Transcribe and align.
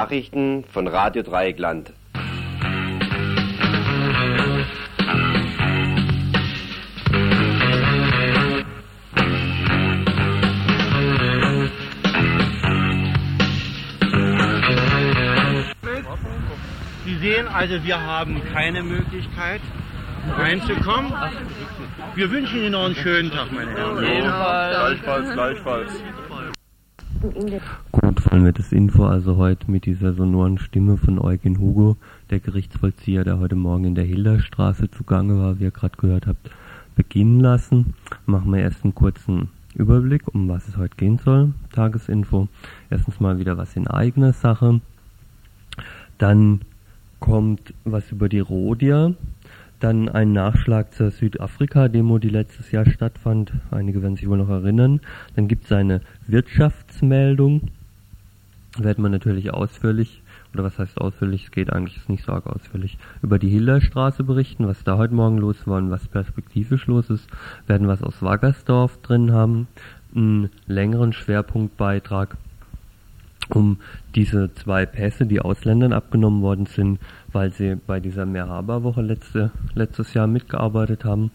Nachrichten 0.00 0.64
von 0.72 0.88
Radio 0.88 1.22
Dreieckland. 1.22 1.92
Sie 17.04 17.16
sehen 17.18 17.46
also, 17.48 17.84
wir 17.84 18.00
haben 18.00 18.40
keine 18.54 18.82
Möglichkeit 18.82 19.60
reinzukommen. 20.34 21.12
Wir 22.14 22.30
wünschen 22.30 22.60
Ihnen 22.60 22.72
noch 22.72 22.86
einen 22.86 22.94
schönen 22.94 23.30
Tag, 23.30 23.52
meine 23.52 23.70
Herren. 23.72 23.98
Gleichfalls, 23.98 25.32
gleichfalls. 25.34 25.92
Gut, 27.20 28.09
wollen 28.30 28.44
wir 28.44 28.52
das 28.52 28.70
Info 28.70 29.06
also 29.06 29.36
heute 29.38 29.68
mit 29.68 29.86
dieser 29.86 30.12
sonoren 30.12 30.56
Stimme 30.58 30.96
von 30.96 31.18
Eugen 31.18 31.58
Hugo, 31.58 31.96
der 32.30 32.38
Gerichtsvollzieher, 32.38 33.24
der 33.24 33.40
heute 33.40 33.56
Morgen 33.56 33.84
in 33.86 33.94
der 33.96 34.04
Hilderstraße 34.04 34.88
zugange 34.88 35.36
war, 35.40 35.58
wie 35.58 35.64
ihr 35.64 35.72
gerade 35.72 35.96
gehört 35.96 36.28
habt, 36.28 36.48
beginnen 36.94 37.40
lassen. 37.40 37.94
Machen 38.26 38.52
wir 38.52 38.60
erst 38.60 38.84
einen 38.84 38.94
kurzen 38.94 39.48
Überblick, 39.74 40.32
um 40.32 40.48
was 40.48 40.68
es 40.68 40.76
heute 40.76 40.94
gehen 40.96 41.18
soll. 41.18 41.54
Tagesinfo. 41.72 42.46
Erstens 42.88 43.18
mal 43.18 43.40
wieder 43.40 43.56
was 43.56 43.74
in 43.74 43.88
eigener 43.88 44.32
Sache. 44.32 44.80
Dann 46.18 46.60
kommt 47.18 47.74
was 47.84 48.12
über 48.12 48.28
die 48.28 48.38
Rhodia. 48.38 49.12
Dann 49.80 50.08
ein 50.08 50.32
Nachschlag 50.32 50.94
zur 50.94 51.10
Südafrika-Demo, 51.10 52.18
die 52.18 52.28
letztes 52.28 52.70
Jahr 52.70 52.86
stattfand. 52.86 53.52
Einige 53.72 54.02
werden 54.02 54.14
sich 54.14 54.28
wohl 54.28 54.38
noch 54.38 54.50
erinnern. 54.50 55.00
Dann 55.34 55.48
gibt 55.48 55.64
es 55.64 55.72
eine 55.72 56.00
Wirtschaftsmeldung. 56.28 57.62
Werden 58.78 59.02
wir 59.02 59.08
natürlich 59.08 59.52
ausführlich, 59.52 60.22
oder 60.54 60.62
was 60.62 60.78
heißt 60.78 61.00
ausführlich, 61.00 61.44
es 61.44 61.50
geht 61.50 61.72
eigentlich 61.72 62.08
nicht 62.08 62.24
so 62.24 62.32
arg 62.32 62.46
ausführlich, 62.46 62.98
über 63.20 63.38
die 63.38 63.48
Hillerstraße 63.48 64.22
berichten, 64.22 64.68
was 64.68 64.84
da 64.84 64.96
heute 64.96 65.14
Morgen 65.14 65.38
los 65.38 65.66
war 65.66 65.78
und 65.78 65.90
was 65.90 66.06
perspektivisch 66.06 66.86
los 66.86 67.10
ist. 67.10 67.28
Werden 67.66 67.88
was 67.88 68.02
aus 68.02 68.22
Waggersdorf 68.22 68.98
drin 69.02 69.32
haben. 69.32 69.66
Einen 70.14 70.50
längeren 70.66 71.12
Schwerpunktbeitrag 71.12 72.36
um 73.48 73.78
diese 74.14 74.54
zwei 74.54 74.86
Pässe, 74.86 75.26
die 75.26 75.40
Ausländern 75.40 75.92
abgenommen 75.92 76.42
worden 76.42 76.66
sind, 76.66 77.00
weil 77.32 77.52
sie 77.52 77.74
bei 77.74 78.00
dieser 78.00 78.26
Mehrhaber-Woche 78.26 79.02
letzte, 79.02 79.50
letztes 79.74 80.14
Jahr 80.14 80.26
mitgearbeitet 80.26 81.04
haben. 81.04 81.30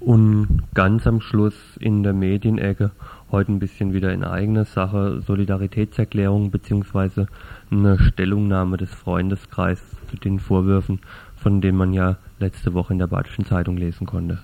Und 0.00 0.64
ganz 0.74 1.06
am 1.06 1.20
Schluss 1.20 1.54
in 1.78 2.02
der 2.02 2.12
Medienecke 2.12 2.90
heute 3.30 3.52
ein 3.52 3.58
bisschen 3.58 3.92
wieder 3.92 4.12
in 4.12 4.24
eigener 4.24 4.64
Sache 4.64 5.20
Solidaritätserklärung 5.26 6.50
beziehungsweise 6.50 7.26
eine 7.70 7.98
Stellungnahme 7.98 8.76
des 8.76 8.90
Freundeskreises 8.90 9.84
zu 10.10 10.16
den 10.16 10.38
Vorwürfen, 10.38 11.00
von 11.36 11.60
denen 11.60 11.78
man 11.78 11.92
ja 11.92 12.16
letzte 12.38 12.74
Woche 12.74 12.92
in 12.92 12.98
der 12.98 13.06
Badischen 13.06 13.44
Zeitung 13.44 13.76
lesen 13.76 14.06
konnte. 14.06 14.38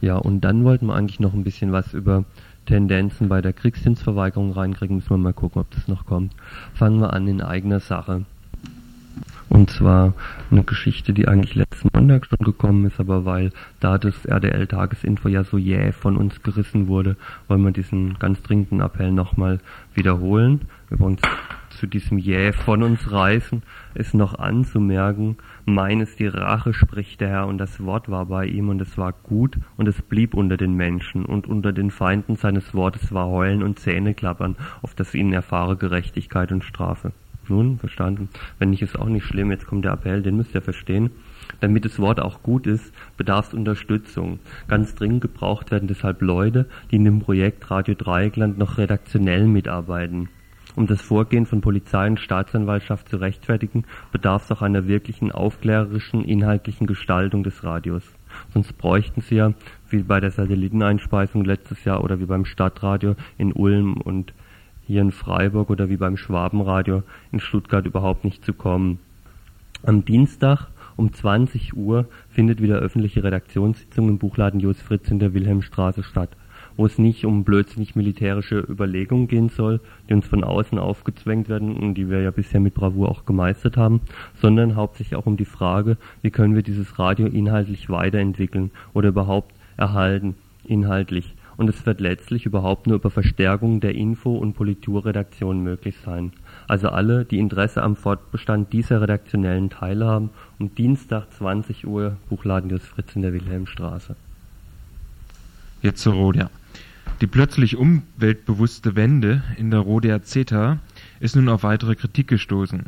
Ja, 0.00 0.16
und 0.16 0.40
dann 0.40 0.64
wollten 0.64 0.86
wir 0.86 0.94
eigentlich 0.94 1.20
noch 1.20 1.32
ein 1.32 1.44
bisschen 1.44 1.72
was 1.72 1.94
über 1.94 2.24
Tendenzen 2.66 3.28
bei 3.28 3.40
der 3.40 3.52
Kriegsdienstverweigerung 3.52 4.52
reinkriegen, 4.52 4.96
müssen 4.96 5.10
wir 5.10 5.16
mal 5.16 5.32
gucken, 5.32 5.60
ob 5.60 5.70
das 5.70 5.88
noch 5.88 6.06
kommt. 6.06 6.32
Fangen 6.74 7.00
wir 7.00 7.12
an 7.12 7.26
in 7.26 7.40
eigener 7.40 7.80
Sache. 7.80 8.24
Und 9.52 9.68
zwar 9.68 10.14
eine 10.50 10.64
Geschichte, 10.64 11.12
die 11.12 11.28
eigentlich 11.28 11.54
letzten 11.54 11.90
Montag 11.92 12.24
schon 12.24 12.38
gekommen 12.38 12.86
ist, 12.86 12.98
aber 12.98 13.26
weil 13.26 13.52
da 13.80 13.98
das 13.98 14.24
RDL-Tagesinfo 14.24 15.28
ja 15.28 15.44
so 15.44 15.58
jäh 15.58 15.92
von 15.92 16.16
uns 16.16 16.42
gerissen 16.42 16.88
wurde, 16.88 17.18
wollen 17.48 17.60
wir 17.60 17.70
diesen 17.70 18.18
ganz 18.18 18.40
dringenden 18.40 18.80
Appell 18.80 19.12
nochmal 19.12 19.60
wiederholen. 19.92 20.62
Wir 20.88 21.00
wollen 21.00 21.18
zu 21.68 21.86
diesem 21.86 22.16
jäh 22.16 22.52
von 22.52 22.82
uns 22.82 23.12
reißen, 23.12 23.62
ist 23.92 24.14
noch 24.14 24.38
anzumerken, 24.38 25.36
meines 25.66 26.16
die 26.16 26.28
Rache 26.28 26.72
spricht 26.72 27.20
der 27.20 27.28
Herr 27.28 27.46
und 27.46 27.58
das 27.58 27.84
Wort 27.84 28.10
war 28.10 28.24
bei 28.24 28.46
ihm 28.46 28.70
und 28.70 28.80
es 28.80 28.96
war 28.96 29.12
gut 29.12 29.58
und 29.76 29.86
es 29.86 30.00
blieb 30.00 30.32
unter 30.32 30.56
den 30.56 30.72
Menschen 30.72 31.26
und 31.26 31.46
unter 31.46 31.74
den 31.74 31.90
Feinden 31.90 32.36
seines 32.36 32.72
Wortes 32.72 33.12
war 33.12 33.26
Heulen 33.26 33.62
und 33.62 33.78
Zähneklappern, 33.78 34.56
auf 34.80 34.94
das 34.94 35.14
ihnen 35.14 35.34
erfahre 35.34 35.76
Gerechtigkeit 35.76 36.52
und 36.52 36.64
Strafe. 36.64 37.12
Nun, 37.48 37.78
verstanden. 37.78 38.28
Wenn 38.58 38.70
nicht, 38.70 38.82
ist 38.82 38.98
auch 38.98 39.06
nicht 39.06 39.24
schlimm. 39.26 39.50
Jetzt 39.50 39.66
kommt 39.66 39.84
der 39.84 39.92
Appell, 39.92 40.22
den 40.22 40.36
müsst 40.36 40.54
ihr 40.54 40.62
verstehen. 40.62 41.10
Damit 41.60 41.84
das 41.84 41.98
Wort 41.98 42.20
auch 42.20 42.42
gut 42.42 42.66
ist, 42.66 42.92
bedarf 43.16 43.48
es 43.48 43.54
Unterstützung. 43.54 44.38
Ganz 44.68 44.94
dringend 44.94 45.20
gebraucht 45.20 45.70
werden 45.70 45.88
deshalb 45.88 46.22
Leute, 46.22 46.66
die 46.90 46.96
in 46.96 47.04
dem 47.04 47.20
Projekt 47.20 47.70
Radio 47.70 47.94
Dreieckland 47.94 48.58
noch 48.58 48.78
redaktionell 48.78 49.46
mitarbeiten. 49.46 50.28
Um 50.74 50.86
das 50.86 51.02
Vorgehen 51.02 51.44
von 51.44 51.60
Polizei 51.60 52.06
und 52.06 52.18
Staatsanwaltschaft 52.18 53.08
zu 53.08 53.18
rechtfertigen, 53.18 53.84
bedarf 54.10 54.44
es 54.44 54.52
auch 54.52 54.62
einer 54.62 54.86
wirklichen 54.86 55.30
aufklärerischen, 55.30 56.24
inhaltlichen 56.24 56.86
Gestaltung 56.86 57.44
des 57.44 57.62
Radios. 57.62 58.04
Sonst 58.54 58.78
bräuchten 58.78 59.20
sie 59.20 59.34
ja, 59.34 59.52
wie 59.90 60.02
bei 60.02 60.18
der 60.20 60.30
Satelliteneinspeisung 60.30 61.44
letztes 61.44 61.84
Jahr 61.84 62.02
oder 62.02 62.20
wie 62.20 62.24
beim 62.24 62.46
Stadtradio 62.46 63.16
in 63.36 63.52
Ulm 63.52 63.98
und 63.98 64.32
hier 64.86 65.00
in 65.00 65.12
Freiburg 65.12 65.70
oder 65.70 65.88
wie 65.88 65.96
beim 65.96 66.16
Schwabenradio 66.16 67.02
in 67.30 67.40
Stuttgart 67.40 67.86
überhaupt 67.86 68.24
nicht 68.24 68.44
zu 68.44 68.52
kommen. 68.52 68.98
Am 69.84 70.04
Dienstag 70.04 70.68
um 70.96 71.12
20 71.12 71.76
Uhr 71.76 72.06
findet 72.30 72.60
wieder 72.60 72.76
öffentliche 72.76 73.24
Redaktionssitzung 73.24 74.08
im 74.08 74.18
Buchladen 74.18 74.60
Jos 74.60 74.80
Fritz 74.80 75.10
in 75.10 75.18
der 75.18 75.34
Wilhelmstraße 75.34 76.02
statt, 76.02 76.30
wo 76.76 76.86
es 76.86 76.98
nicht 76.98 77.24
um 77.24 77.44
blödsinnig 77.44 77.96
militärische 77.96 78.58
Überlegungen 78.58 79.28
gehen 79.28 79.48
soll, 79.48 79.80
die 80.08 80.14
uns 80.14 80.26
von 80.26 80.44
außen 80.44 80.78
aufgezwängt 80.78 81.48
werden 81.48 81.76
und 81.76 81.94
die 81.94 82.08
wir 82.08 82.20
ja 82.20 82.30
bisher 82.30 82.60
mit 82.60 82.74
Bravour 82.74 83.08
auch 83.08 83.24
gemeistert 83.24 83.76
haben, 83.76 84.00
sondern 84.40 84.76
hauptsächlich 84.76 85.16
auch 85.16 85.26
um 85.26 85.36
die 85.36 85.44
Frage, 85.44 85.96
wie 86.22 86.30
können 86.30 86.54
wir 86.54 86.62
dieses 86.62 86.98
Radio 86.98 87.26
inhaltlich 87.26 87.90
weiterentwickeln 87.90 88.70
oder 88.94 89.08
überhaupt 89.08 89.52
erhalten, 89.76 90.34
inhaltlich 90.64 91.34
und 91.62 91.68
es 91.68 91.86
wird 91.86 92.00
letztlich 92.00 92.44
überhaupt 92.44 92.88
nur 92.88 92.96
über 92.96 93.08
Verstärkung 93.08 93.78
der 93.78 93.94
Info- 93.94 94.36
und 94.36 94.54
Politurredaktion 94.54 95.62
möglich 95.62 95.94
sein. 96.04 96.32
Also 96.66 96.88
alle, 96.88 97.24
die 97.24 97.38
Interesse 97.38 97.84
am 97.84 97.94
Fortbestand 97.94 98.72
dieser 98.72 99.00
redaktionellen 99.00 99.70
Teile 99.70 100.06
haben, 100.06 100.30
um 100.58 100.74
Dienstag 100.74 101.32
20 101.38 101.86
Uhr 101.86 102.16
Buchladen 102.28 102.68
des 102.68 102.84
Fritz 102.84 103.14
in 103.14 103.22
der 103.22 103.32
Wilhelmstraße. 103.32 104.16
Jetzt 105.82 106.02
zur 106.02 106.14
Rodia. 106.14 106.50
Die 107.20 107.28
plötzlich 107.28 107.76
umweltbewusste 107.76 108.96
Wende 108.96 109.44
in 109.56 109.70
der 109.70 109.80
Rodia 109.80 110.20
CETA 110.20 110.80
ist 111.20 111.36
nun 111.36 111.48
auf 111.48 111.62
weitere 111.62 111.94
Kritik 111.94 112.26
gestoßen. 112.26 112.86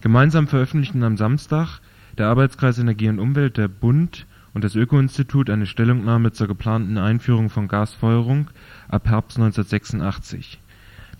Gemeinsam 0.00 0.48
veröffentlichten 0.48 1.02
am 1.02 1.18
Samstag 1.18 1.80
der 2.16 2.28
Arbeitskreis 2.28 2.78
Energie 2.78 3.10
und 3.10 3.18
Umwelt, 3.18 3.58
der 3.58 3.68
Bund 3.68 4.24
und 4.56 4.64
das 4.64 4.74
Öko-Institut 4.74 5.50
eine 5.50 5.66
Stellungnahme 5.66 6.32
zur 6.32 6.48
geplanten 6.48 6.96
Einführung 6.96 7.50
von 7.50 7.68
Gasfeuerung 7.68 8.48
ab 8.88 9.06
Herbst 9.06 9.36
1986. 9.36 10.58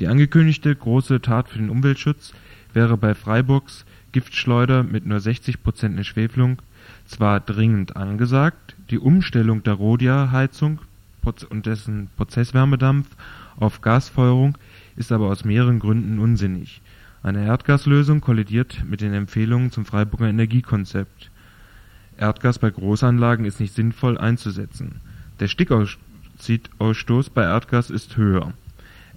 Die 0.00 0.06
angekündigte 0.06 0.74
große 0.74 1.20
Tat 1.20 1.50
für 1.50 1.58
den 1.58 1.68
Umweltschutz 1.68 2.32
wäre 2.72 2.96
bei 2.96 3.14
Freiburgs 3.14 3.84
Giftschleuder 4.12 4.84
mit 4.84 5.04
nur 5.04 5.20
60 5.20 5.62
Prozent 5.62 5.98
Entschwefelung 5.98 6.62
zwar 7.04 7.40
dringend 7.40 7.94
angesagt, 7.94 8.74
die 8.88 8.98
Umstellung 8.98 9.62
der 9.62 9.74
Rhodia-Heizung 9.74 10.78
und 11.50 11.66
dessen 11.66 12.08
Prozesswärmedampf 12.16 13.06
auf 13.60 13.82
Gasfeuerung 13.82 14.56
ist 14.96 15.12
aber 15.12 15.26
aus 15.26 15.44
mehreren 15.44 15.78
Gründen 15.78 16.20
unsinnig. 16.20 16.80
Eine 17.22 17.44
Erdgaslösung 17.44 18.22
kollidiert 18.22 18.82
mit 18.88 19.02
den 19.02 19.12
Empfehlungen 19.12 19.70
zum 19.72 19.84
Freiburger 19.84 20.28
Energiekonzept 20.30 21.30
Erdgas 22.18 22.58
bei 22.58 22.70
Großanlagen 22.70 23.44
ist 23.44 23.60
nicht 23.60 23.74
sinnvoll 23.74 24.16
einzusetzen. 24.16 25.00
Der 25.40 25.48
Stickoxidausstoß 25.48 27.30
bei 27.30 27.42
Erdgas 27.42 27.90
ist 27.90 28.16
höher. 28.16 28.54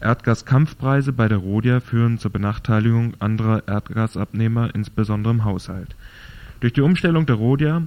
Erdgaskampfpreise 0.02 1.14
bei 1.14 1.28
der 1.28 1.40
Rhodia 1.40 1.80
führen 1.80 2.18
zur 2.18 2.32
Benachteiligung 2.32 3.14
anderer 3.20 3.68
Erdgasabnehmer, 3.68 4.74
insbesondere 4.74 5.34
im 5.34 5.44
Haushalt. 5.44 5.96
Durch 6.60 6.74
die 6.74 6.82
Umstellung 6.82 7.26
der 7.26 7.36
Rhodia 7.36 7.84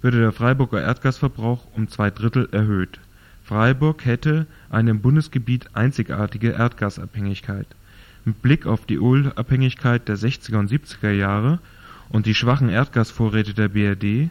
würde 0.00 0.20
der 0.20 0.32
Freiburger 0.32 0.82
Erdgasverbrauch 0.82 1.66
um 1.74 1.88
zwei 1.88 2.10
Drittel 2.10 2.48
erhöht. 2.52 3.00
Freiburg 3.44 4.04
hätte 4.04 4.46
eine 4.70 4.90
im 4.90 5.00
Bundesgebiet 5.00 5.68
einzigartige 5.74 6.50
Erdgasabhängigkeit. 6.50 7.66
Mit 8.24 8.40
Blick 8.40 8.66
auf 8.66 8.86
die 8.86 8.96
Ölabhängigkeit 8.96 10.08
der 10.08 10.16
60er 10.16 10.56
und 10.56 10.70
70er 10.70 11.10
Jahre 11.10 11.58
und 12.08 12.24
die 12.24 12.34
schwachen 12.34 12.70
Erdgasvorräte 12.70 13.52
der 13.52 13.68
BRD 13.68 14.30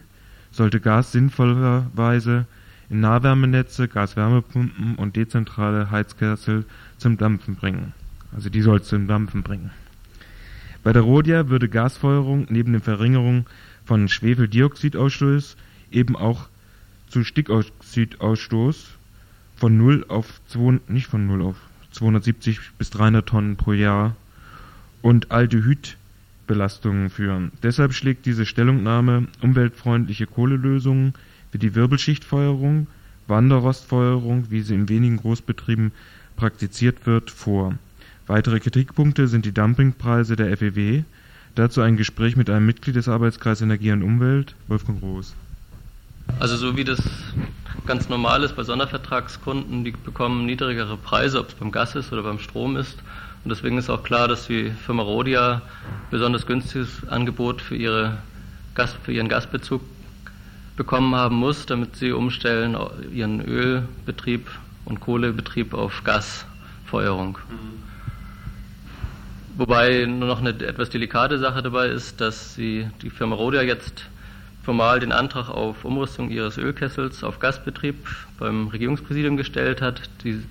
sollte 0.53 0.79
Gas 0.79 1.11
sinnvollerweise 1.11 2.45
in 2.89 3.01
Nahwärmenetze, 3.01 3.87
Gaswärmepumpen 3.87 4.95
und 4.95 5.15
dezentrale 5.15 5.91
Heizkessel 5.91 6.63
zum 6.97 7.17
Dampfen 7.17 7.55
bringen. 7.55 7.93
Also 8.33 8.49
die 8.49 8.61
soll 8.61 8.81
zum 8.81 9.07
Dampfen 9.07 9.43
bringen. 9.43 9.71
Bei 10.83 10.93
der 10.93 11.01
Rhodia 11.01 11.49
würde 11.49 11.69
Gasfeuerung 11.69 12.45
neben 12.49 12.71
der 12.71 12.81
Verringerung 12.81 13.47
von 13.83 14.07
Schwefeldioxidausstoß 14.07 15.57
eben 15.91 16.15
auch 16.15 16.47
zu 17.09 17.23
Stickoxidausstoß 17.23 18.89
von 19.55 19.77
0 19.77 20.05
auf 20.07 20.41
2, 20.47 20.79
nicht 20.87 21.07
von 21.07 21.27
0 21.27 21.41
auf 21.41 21.55
270 21.91 22.59
bis 22.77 22.89
300 22.91 23.27
Tonnen 23.27 23.55
pro 23.55 23.73
Jahr 23.73 24.15
und 25.01 25.31
Aldehydbelastungen 26.43 27.09
führen. 27.09 27.51
Deshalb 27.61 27.93
schlägt 27.93 28.25
diese 28.25 28.45
Stellungnahme 28.45 29.27
umweltfreundliche 29.41 30.27
Kohlelösungen 30.27 31.13
wie 31.51 31.57
die 31.57 31.75
Wirbelschichtfeuerung, 31.75 32.87
Wanderrostfeuerung, 33.27 34.47
wie 34.49 34.61
sie 34.61 34.75
in 34.75 34.89
wenigen 34.89 35.17
Großbetrieben 35.17 35.91
praktiziert 36.35 37.05
wird, 37.05 37.31
vor. 37.31 37.75
Weitere 38.27 38.59
Kritikpunkte 38.59 39.27
sind 39.27 39.45
die 39.45 39.53
Dumpingpreise 39.53 40.35
der 40.35 40.55
FEW. 40.57 41.03
Dazu 41.55 41.81
ein 41.81 41.97
Gespräch 41.97 42.35
mit 42.35 42.49
einem 42.49 42.65
Mitglied 42.65 42.95
des 42.95 43.07
Arbeitskreises 43.07 43.61
Energie 43.61 43.91
und 43.91 44.01
Umwelt, 44.01 44.55
Wolfgang 44.67 45.01
Roos. 45.01 45.35
Also 46.39 46.55
so 46.55 46.75
wie 46.75 46.83
das 46.83 47.01
ganz 47.85 48.09
normal 48.09 48.43
ist 48.43 48.55
bei 48.55 48.63
Sondervertragskunden, 48.63 49.83
die 49.83 49.91
bekommen 49.91 50.45
niedrigere 50.45 50.97
Preise, 50.97 51.39
ob 51.39 51.49
es 51.49 51.53
beim 51.53 51.71
Gas 51.71 51.95
ist 51.95 52.11
oder 52.11 52.23
beim 52.23 52.39
Strom 52.39 52.75
ist. 52.77 52.97
Und 53.43 53.49
deswegen 53.49 53.77
ist 53.77 53.89
auch 53.89 54.03
klar, 54.03 54.27
dass 54.27 54.47
die 54.47 54.71
Firma 54.71 55.03
Rodia 55.03 55.61
besonders 56.11 56.45
günstiges 56.45 57.07
Angebot 57.07 57.61
für, 57.61 57.75
ihre 57.75 58.17
Gas, 58.73 58.95
für 59.03 59.11
ihren 59.11 59.27
Gasbezug 59.27 59.81
bekommen 60.77 61.13
haben 61.15 61.35
muss, 61.35 61.65
damit 61.65 61.95
sie 61.97 62.11
umstellen 62.11 62.77
ihren 63.13 63.41
Ölbetrieb 63.41 64.47
und 64.85 64.99
Kohlebetrieb 65.01 65.73
auf 65.73 66.03
Gasfeuerung. 66.03 67.37
Mhm. 67.49 67.83
Wobei 69.55 70.05
nur 70.05 70.27
noch 70.27 70.39
eine 70.39 70.49
etwas 70.49 70.89
delikate 70.89 71.37
Sache 71.37 71.61
dabei 71.61 71.87
ist, 71.87 72.21
dass 72.21 72.55
sie, 72.55 72.87
die 73.03 73.11
Firma 73.11 73.35
Rodia 73.35 73.61
jetzt 73.61 74.05
formal 74.63 74.99
den 74.99 75.11
Antrag 75.11 75.49
auf 75.49 75.85
Umrüstung 75.85 76.31
ihres 76.31 76.57
Ölkessels 76.57 77.23
auf 77.23 77.39
Gasbetrieb 77.39 78.07
beim 78.39 78.67
Regierungspräsidium 78.69 79.37
gestellt 79.37 79.79
hat. 79.81 80.01
Die, 80.23 80.41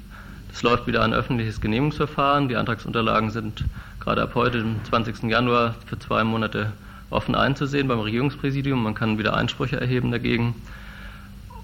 das 0.53 0.63
läuft 0.63 0.87
wieder 0.87 1.03
ein 1.03 1.15
öffentliches 1.15 1.61
Genehmigungsverfahren. 1.61 2.49
Die 2.49 2.57
Antragsunterlagen 2.57 3.31
sind 3.31 3.65
gerade 4.01 4.23
ab 4.23 4.33
heute, 4.35 4.59
dem 4.59 4.85
20. 4.85 5.25
Januar, 5.25 5.75
für 5.87 5.99
zwei 5.99 6.23
Monate 6.25 6.73
offen 7.11 7.35
einzusehen 7.35 7.89
beim 7.89 8.01
Regierungspräsidium. 8.01 8.83
Man 8.83 8.95
kann 8.95 9.19
wieder 9.19 9.35
Einsprüche 9.35 9.81
erheben 9.81 10.11
dagegen. 10.11 10.55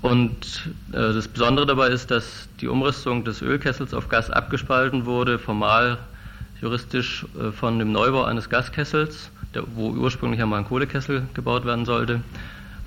Und 0.00 0.70
äh, 0.92 1.12
das 1.12 1.28
Besondere 1.28 1.66
dabei 1.66 1.88
ist, 1.88 2.10
dass 2.10 2.48
die 2.60 2.68
Umrüstung 2.68 3.24
des 3.24 3.42
Ölkessels 3.42 3.94
auf 3.94 4.08
Gas 4.08 4.30
abgespalten 4.30 5.06
wurde, 5.06 5.38
formal 5.38 5.98
juristisch 6.60 7.26
äh, 7.38 7.52
von 7.52 7.78
dem 7.78 7.92
Neubau 7.92 8.24
eines 8.24 8.48
Gaskessels 8.48 9.30
der, 9.54 9.64
wo 9.74 9.90
ursprünglich 9.90 10.40
einmal 10.42 10.60
ein 10.60 10.66
Kohlekessel 10.66 11.26
gebaut 11.34 11.64
werden 11.64 11.84
sollte, 11.84 12.20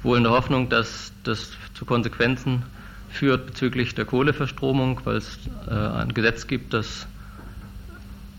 wohl 0.04 0.18
in 0.18 0.24
der 0.24 0.31
Hoffnung, 0.31 0.69
dass 0.69 1.12
das 1.24 1.51
zu 1.74 1.86
Konsequenzen 1.86 2.63
führt 3.11 3.47
bezüglich 3.47 3.95
der 3.95 4.05
Kohleverstromung, 4.05 5.01
weil 5.03 5.17
es 5.17 5.37
äh, 5.67 5.73
ein 5.73 6.13
Gesetz 6.13 6.47
gibt, 6.47 6.73
das 6.73 7.07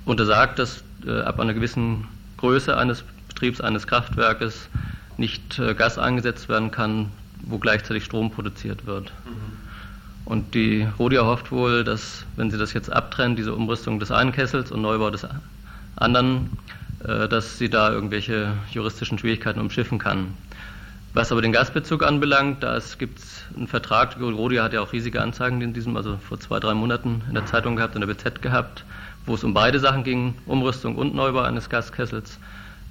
untersagt, 0.04 0.58
dass 0.58 0.82
äh, 1.06 1.20
ab 1.20 1.40
einer 1.40 1.54
gewissen 1.54 2.08
Größe 2.38 2.76
eines 2.76 3.04
Betriebs 3.28 3.60
eines 3.60 3.86
Kraftwerkes 3.86 4.68
nicht 5.16 5.58
äh, 5.58 5.74
Gas 5.74 5.98
eingesetzt 5.98 6.48
werden 6.48 6.70
kann, 6.70 7.10
wo 7.42 7.58
gleichzeitig 7.58 8.04
Strom 8.04 8.30
produziert 8.30 8.86
wird. 8.86 9.12
Mhm. 9.24 9.62
Und 10.24 10.54
die 10.54 10.86
Rodia 10.98 11.24
hofft 11.24 11.50
wohl, 11.50 11.84
dass, 11.84 12.24
wenn 12.36 12.50
sie 12.50 12.58
das 12.58 12.72
jetzt 12.72 12.92
abtrennt, 12.92 13.38
diese 13.38 13.54
Umrüstung 13.54 13.98
des 13.98 14.10
einen 14.10 14.32
Kessels 14.32 14.70
und 14.70 14.80
Neubau 14.80 15.10
des 15.10 15.26
anderen, 15.96 16.50
äh, 17.04 17.28
dass 17.28 17.58
sie 17.58 17.68
da 17.68 17.92
irgendwelche 17.92 18.52
juristischen 18.70 19.18
Schwierigkeiten 19.18 19.60
umschiffen 19.60 19.98
kann. 19.98 20.34
Was 21.14 21.30
aber 21.30 21.42
den 21.42 21.52
Gasbezug 21.52 22.02
anbelangt, 22.04 22.62
da 22.62 22.78
gibt 22.98 23.18
es 23.18 23.44
einen 23.54 23.68
Vertrag, 23.68 24.18
Rodi 24.18 24.56
hat 24.56 24.72
ja 24.72 24.80
auch 24.80 24.94
riesige 24.94 25.20
Anzeigen 25.20 25.60
in 25.60 25.74
diesem, 25.74 25.94
also 25.98 26.16
vor 26.16 26.40
zwei, 26.40 26.58
drei 26.58 26.72
Monaten 26.72 27.22
in 27.28 27.34
der 27.34 27.44
Zeitung 27.44 27.76
gehabt, 27.76 27.94
in 27.94 28.00
der 28.00 28.08
BZ 28.08 28.40
gehabt, 28.40 28.84
wo 29.26 29.34
es 29.34 29.44
um 29.44 29.52
beide 29.52 29.78
Sachen 29.78 30.04
ging, 30.04 30.34
Umrüstung 30.46 30.96
und 30.96 31.14
Neubau 31.14 31.42
eines 31.42 31.68
Gaskessels, 31.68 32.38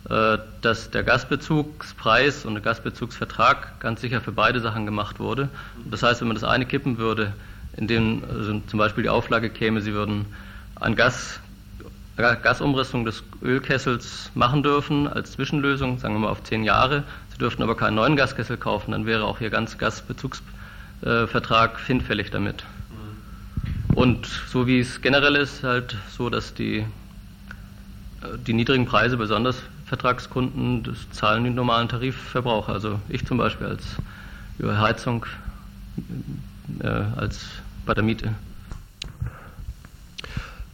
äh, 0.08 0.38
dass 0.62 0.92
der 0.92 1.02
Gasbezugspreis 1.02 2.46
und 2.46 2.54
der 2.54 2.62
Gasbezugsvertrag 2.62 3.80
ganz 3.80 4.02
sicher 4.02 4.22
für 4.22 4.32
beide 4.32 4.60
Sachen 4.60 4.86
gemacht 4.86 5.20
wurde. 5.20 5.50
Das 5.90 6.04
heißt, 6.04 6.22
wenn 6.22 6.28
man 6.28 6.36
das 6.36 6.44
eine 6.44 6.68
kippen 6.68 7.00
würde, 7.00 7.34
in 7.76 7.88
dem 7.88 8.24
also 8.30 8.60
zum 8.68 8.78
Beispiel 8.78 9.02
die 9.02 9.10
Auflage 9.10 9.50
käme, 9.50 9.82
sie 9.82 9.94
würden 9.94 10.28
ein 10.76 10.96
Gas 10.96 11.40
Gasumrüstung 12.18 13.06
des 13.06 13.24
Ölkessels 13.42 14.32
machen 14.36 14.62
dürfen 14.62 15.08
als 15.08 15.32
Zwischenlösung, 15.32 15.98
sagen 15.98 16.14
wir 16.14 16.20
mal 16.20 16.30
auf 16.30 16.44
zehn 16.44 16.64
Jahre. 16.64 17.04
Dürften 17.42 17.64
aber 17.64 17.76
keinen 17.76 17.96
neuen 17.96 18.16
Gaskessel 18.16 18.58
kaufen, 18.58 18.92
dann 18.92 19.06
wäre 19.06 19.26
auch 19.26 19.42
Ihr 19.42 19.50
ganz 19.50 19.78
Gasbezugsvertrag 19.78 21.80
hinfällig 21.86 22.30
damit. 22.30 22.64
Und 23.96 24.28
so 24.48 24.68
wie 24.68 24.80
es 24.80 25.02
generell 25.02 25.36
ist, 25.36 25.64
halt 25.64 25.98
so, 26.10 26.30
dass 26.30 26.54
die, 26.54 26.78
äh, 26.78 26.86
die 28.46 28.54
niedrigen 28.54 28.86
Preise 28.86 29.18
besonders 29.18 29.62
Vertragskunden, 29.86 30.84
das 30.84 31.10
zahlen 31.12 31.44
die 31.44 31.50
normalen 31.50 31.90
Tarifverbraucher. 31.90 32.72
Also 32.72 33.02
ich 33.10 33.26
zum 33.26 33.38
Beispiel 33.38 33.68
als 33.68 33.84
über 34.58 34.80
Heizung, 34.80 35.26
äh, 36.80 36.88
als 36.88 37.48
bei 37.86 37.94
der 37.94 38.04
Miete. 38.04 38.34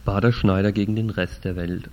Bader-Schneider 0.04 0.70
gegen 0.70 0.94
den 0.94 1.10
Rest 1.10 1.44
der 1.44 1.56
Welt. 1.56 1.88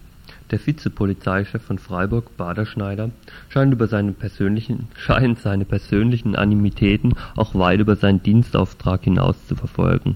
Der 0.51 0.65
Vizepolizeichef 0.65 1.62
von 1.62 1.80
Freiburg, 1.80 2.38
Bader-Schneider, 2.38 3.12
scheint, 3.50 3.74
über 3.74 3.88
seine 3.88 4.12
persönlichen, 4.12 4.88
scheint 4.97 5.39
seine 5.39 5.65
persönlichen 5.65 6.36
Animitäten 6.36 7.13
auch 7.36 7.56
weit 7.56 7.80
über 7.80 7.95
seinen 7.95 8.21
Dienstauftrag 8.21 9.03
hinaus 9.03 9.36
zu 9.47 9.56
verfolgen. 9.56 10.15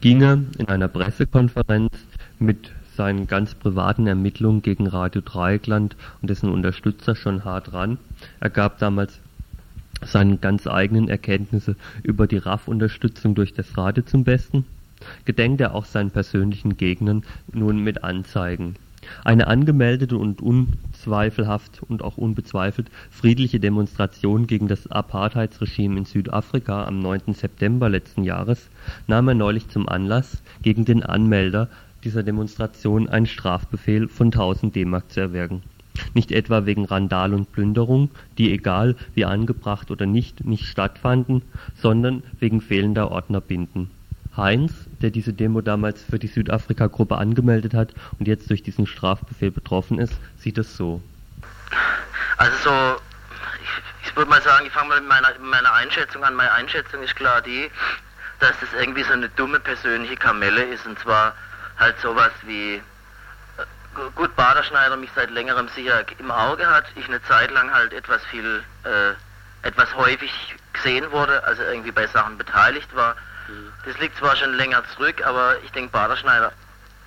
Ging 0.00 0.22
er 0.22 0.38
in 0.58 0.68
einer 0.68 0.88
Pressekonferenz 0.88 1.92
mit 2.38 2.70
seinen 2.96 3.26
ganz 3.26 3.54
privaten 3.54 4.06
Ermittlungen 4.06 4.62
gegen 4.62 4.86
Radio 4.86 5.20
Dreieckland 5.20 5.96
und 6.22 6.30
dessen 6.30 6.50
Unterstützer 6.50 7.14
schon 7.14 7.44
hart 7.44 7.72
ran. 7.72 7.98
Er 8.40 8.50
gab 8.50 8.78
damals 8.78 9.18
seine 10.04 10.38
ganz 10.38 10.66
eigenen 10.66 11.08
Erkenntnisse 11.08 11.76
über 12.02 12.26
die 12.26 12.38
RAF-Unterstützung 12.38 13.34
durch 13.34 13.54
das 13.54 13.76
Radio 13.76 14.04
zum 14.04 14.24
Besten 14.24 14.64
gedenkt 15.24 15.60
er 15.60 15.74
auch 15.74 15.84
seinen 15.84 16.10
persönlichen 16.10 16.76
Gegnern 16.76 17.22
nun 17.52 17.82
mit 17.82 18.04
Anzeigen. 18.04 18.76
Eine 19.24 19.46
angemeldete 19.46 20.16
und 20.16 20.40
unzweifelhaft 20.40 21.82
und 21.82 22.02
auch 22.02 22.16
unbezweifelt 22.16 22.90
friedliche 23.10 23.60
Demonstration 23.60 24.46
gegen 24.46 24.68
das 24.68 24.90
Apartheidsregime 24.90 25.98
in 25.98 26.04
Südafrika 26.04 26.84
am 26.84 27.00
9. 27.00 27.34
September 27.34 27.88
letzten 27.88 28.24
Jahres 28.24 28.68
nahm 29.06 29.28
er 29.28 29.34
neulich 29.34 29.68
zum 29.68 29.88
Anlass, 29.88 30.42
gegen 30.62 30.84
den 30.84 31.02
Anmelder 31.02 31.68
dieser 32.04 32.22
Demonstration 32.22 33.08
einen 33.08 33.26
Strafbefehl 33.26 34.08
von 34.08 34.28
1000 34.28 34.74
D-Mark 34.74 35.10
zu 35.10 35.20
erwirken. 35.20 35.62
Nicht 36.14 36.30
etwa 36.30 36.66
wegen 36.66 36.84
Randal 36.84 37.32
und 37.32 37.52
Plünderung, 37.52 38.10
die 38.38 38.52
egal 38.52 38.96
wie 39.14 39.24
angebracht 39.24 39.90
oder 39.90 40.06
nicht, 40.06 40.44
nicht 40.44 40.66
stattfanden, 40.66 41.42
sondern 41.74 42.22
wegen 42.38 42.60
fehlender 42.60 43.10
Ordnerbinden 43.10 43.90
Heinz, 44.36 44.85
der 45.02 45.10
diese 45.10 45.32
Demo 45.32 45.60
damals 45.60 46.02
für 46.02 46.18
die 46.18 46.28
Südafrika-Gruppe 46.28 47.16
angemeldet 47.16 47.74
hat 47.74 47.92
und 48.18 48.28
jetzt 48.28 48.50
durch 48.50 48.62
diesen 48.62 48.86
Strafbefehl 48.86 49.50
betroffen 49.50 49.98
ist, 49.98 50.14
sieht 50.36 50.58
es 50.58 50.76
so. 50.76 51.02
Also 52.38 52.56
so, 52.58 52.96
ich, 53.62 54.08
ich 54.08 54.16
würde 54.16 54.30
mal 54.30 54.42
sagen, 54.42 54.66
ich 54.66 54.72
fange 54.72 54.88
mal 54.88 55.00
mit 55.00 55.08
meiner, 55.08 55.28
meiner 55.40 55.72
Einschätzung 55.72 56.24
an. 56.24 56.34
Meine 56.34 56.52
Einschätzung 56.52 57.02
ist 57.02 57.16
klar 57.16 57.42
die, 57.42 57.70
dass 58.40 58.58
das 58.60 58.68
irgendwie 58.78 59.02
so 59.02 59.12
eine 59.12 59.28
dumme 59.30 59.60
persönliche 59.60 60.16
Kamelle 60.16 60.62
ist 60.64 60.86
und 60.86 60.98
zwar 60.98 61.34
halt 61.78 61.98
sowas 62.00 62.32
wie 62.46 62.74
äh, 62.74 62.80
gut 64.14 64.34
Baderschneider 64.36 64.96
mich 64.96 65.10
seit 65.14 65.30
längerem 65.30 65.68
sicher 65.68 66.04
im 66.18 66.30
Auge 66.30 66.66
hat, 66.66 66.84
ich 66.94 67.06
eine 67.06 67.22
Zeit 67.24 67.50
lang 67.50 67.72
halt 67.72 67.92
etwas 67.92 68.24
viel, 68.26 68.62
äh, 68.84 69.66
etwas 69.66 69.94
häufig 69.94 70.30
gesehen 70.72 71.10
wurde, 71.10 71.42
also 71.44 71.62
irgendwie 71.62 71.92
bei 71.92 72.06
Sachen 72.06 72.36
beteiligt 72.38 72.94
war 72.94 73.16
das 73.84 73.98
liegt 73.98 74.16
zwar 74.18 74.36
schon 74.36 74.54
länger 74.54 74.82
zurück, 74.94 75.24
aber 75.24 75.56
ich 75.64 75.72
denke, 75.72 75.90
Baderschneider 75.90 76.52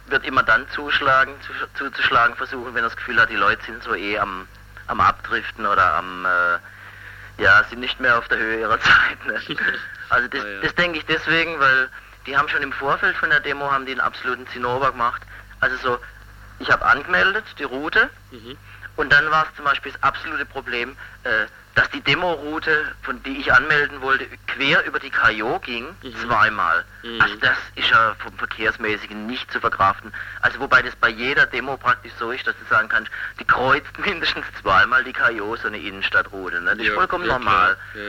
wird 0.08 0.26
immer 0.26 0.44
dann 0.44 0.68
zuschlagen, 0.70 1.34
zu, 1.42 1.54
zuzuschlagen 1.78 2.36
versuchen, 2.36 2.74
wenn 2.74 2.84
er 2.84 2.90
das 2.90 2.98
Gefühl 2.98 3.20
hat, 3.20 3.30
die 3.30 3.36
Leute 3.36 3.64
sind 3.66 3.84
so 3.84 3.94
eh 3.96 4.18
am, 4.18 4.48
am 4.88 5.02
Abdriften 5.02 5.66
oder 5.66 5.96
am, 5.96 6.26
äh, 6.26 7.44
ja, 7.44 7.64
sind 7.66 7.80
nicht 7.80 8.00
mehr 8.00 8.18
auf 8.18 8.28
der 8.28 8.40
Höhe 8.40 8.60
ihrer 8.62 8.80
Zeit. 8.82 9.26
Ne? 9.26 9.42
Also 10.12 10.28
das, 10.28 10.44
oh 10.44 10.48
ja. 10.48 10.62
das 10.62 10.74
denke 10.74 10.98
ich 10.98 11.06
deswegen, 11.06 11.60
weil 11.60 11.88
die 12.26 12.36
haben 12.36 12.50
schon 12.50 12.64
im 12.64 12.74
Vorfeld 12.74 13.16
von 13.18 13.30
der 13.30 13.42
Demo 13.42 13.72
haben 13.72 13.86
die 13.86 13.92
einen 13.92 14.02
absoluten 14.02 14.48
Zinnober 14.48 14.92
gemacht. 14.92 15.22
Also 15.60 15.78
so, 15.78 16.00
ich 16.58 16.72
habe 16.72 16.84
angemeldet, 16.84 17.46
die 17.60 17.64
Route, 17.64 18.10
mhm. 18.32 18.58
Und 19.00 19.14
dann 19.14 19.32
war 19.32 19.48
es 19.50 19.56
zum 19.56 19.64
Beispiel 19.64 19.94
das 19.94 20.04
absolute 20.04 20.46
Problem, 20.46 20.98
äh, 21.24 21.46
dass 21.74 21.90
die 21.92 22.02
Demoroute, 22.02 22.94
von 23.04 23.24
die 23.24 23.38
ich 23.38 23.54
anmelden 23.54 24.02
wollte, 24.02 24.26
quer 24.48 24.86
über 24.86 25.00
die 25.00 25.10
Kajo 25.10 25.58
ging, 25.60 25.86
mhm. 26.04 26.14
zweimal. 26.28 26.84
Mhm. 27.02 27.22
Also 27.22 27.36
das 27.38 27.56
ist 27.76 27.90
ja 27.90 28.14
vom 28.20 28.38
Verkehrsmäßigen 28.38 29.26
nicht 29.26 29.50
zu 29.54 29.62
verkraften. 29.62 30.12
Also 30.42 30.60
wobei 30.60 30.82
das 30.82 30.94
bei 30.98 31.08
jeder 31.08 31.46
Demo 31.46 31.78
praktisch 31.78 32.12
so 32.20 32.30
ist, 32.32 32.46
dass 32.46 32.56
du 32.58 32.66
sagen 32.70 32.90
kannst, 32.90 33.10
die 33.40 33.46
kreuzt 33.46 33.98
mindestens 34.06 34.46
zweimal 34.62 35.06
die 35.06 35.14
Kajo, 35.14 35.56
so 35.56 35.70
eine 35.70 35.78
Innenstadtroute. 35.78 36.60
Ne? 36.60 36.76
Das 36.76 36.86
ja, 36.86 36.92
ist 36.92 36.96
vollkommen 36.96 37.26
ja, 37.26 37.38
normal. 37.38 37.78
Ja. 37.94 38.02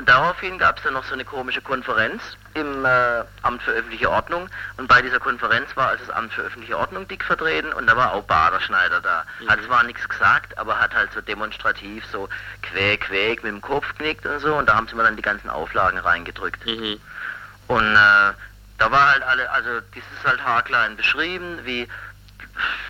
Und 0.00 0.08
daraufhin 0.08 0.56
gab 0.56 0.78
es 0.78 0.82
dann 0.82 0.94
noch 0.94 1.04
so 1.04 1.12
eine 1.12 1.26
komische 1.26 1.60
Konferenz 1.60 2.22
im 2.54 2.86
äh, 2.86 3.22
Amt 3.42 3.62
für 3.62 3.72
öffentliche 3.72 4.08
Ordnung. 4.08 4.48
Und 4.78 4.88
bei 4.88 5.02
dieser 5.02 5.20
Konferenz 5.20 5.76
war 5.76 5.88
also 5.88 6.06
das 6.06 6.16
Amt 6.16 6.32
für 6.32 6.40
öffentliche 6.40 6.78
Ordnung 6.78 7.06
dick 7.06 7.22
vertreten 7.22 7.70
und 7.74 7.86
da 7.86 7.94
war 7.98 8.14
auch 8.14 8.24
Baderschneider 8.24 9.02
da. 9.02 9.24
Mhm. 9.40 9.50
Hat 9.50 9.62
zwar 9.62 9.82
nichts 9.82 10.08
gesagt, 10.08 10.56
aber 10.56 10.80
hat 10.80 10.94
halt 10.94 11.12
so 11.12 11.20
demonstrativ 11.20 12.02
so 12.10 12.30
quäk, 12.62 13.02
quäk 13.02 13.42
mit 13.42 13.52
dem 13.52 13.60
Kopf 13.60 13.94
knickt 13.98 14.24
und 14.24 14.40
so. 14.40 14.54
Und 14.54 14.70
da 14.70 14.74
haben 14.74 14.88
sie 14.88 14.94
mir 14.94 15.02
dann 15.02 15.16
die 15.16 15.22
ganzen 15.22 15.50
Auflagen 15.50 15.98
reingedrückt. 15.98 16.64
Mhm. 16.64 16.98
Und 17.66 17.92
äh, 17.94 18.32
da 18.78 18.90
war 18.90 19.12
halt 19.12 19.22
alle, 19.22 19.50
also 19.50 19.80
das 19.80 20.04
ist 20.16 20.26
halt 20.26 20.42
haarklein 20.42 20.96
beschrieben, 20.96 21.58
wie 21.64 21.86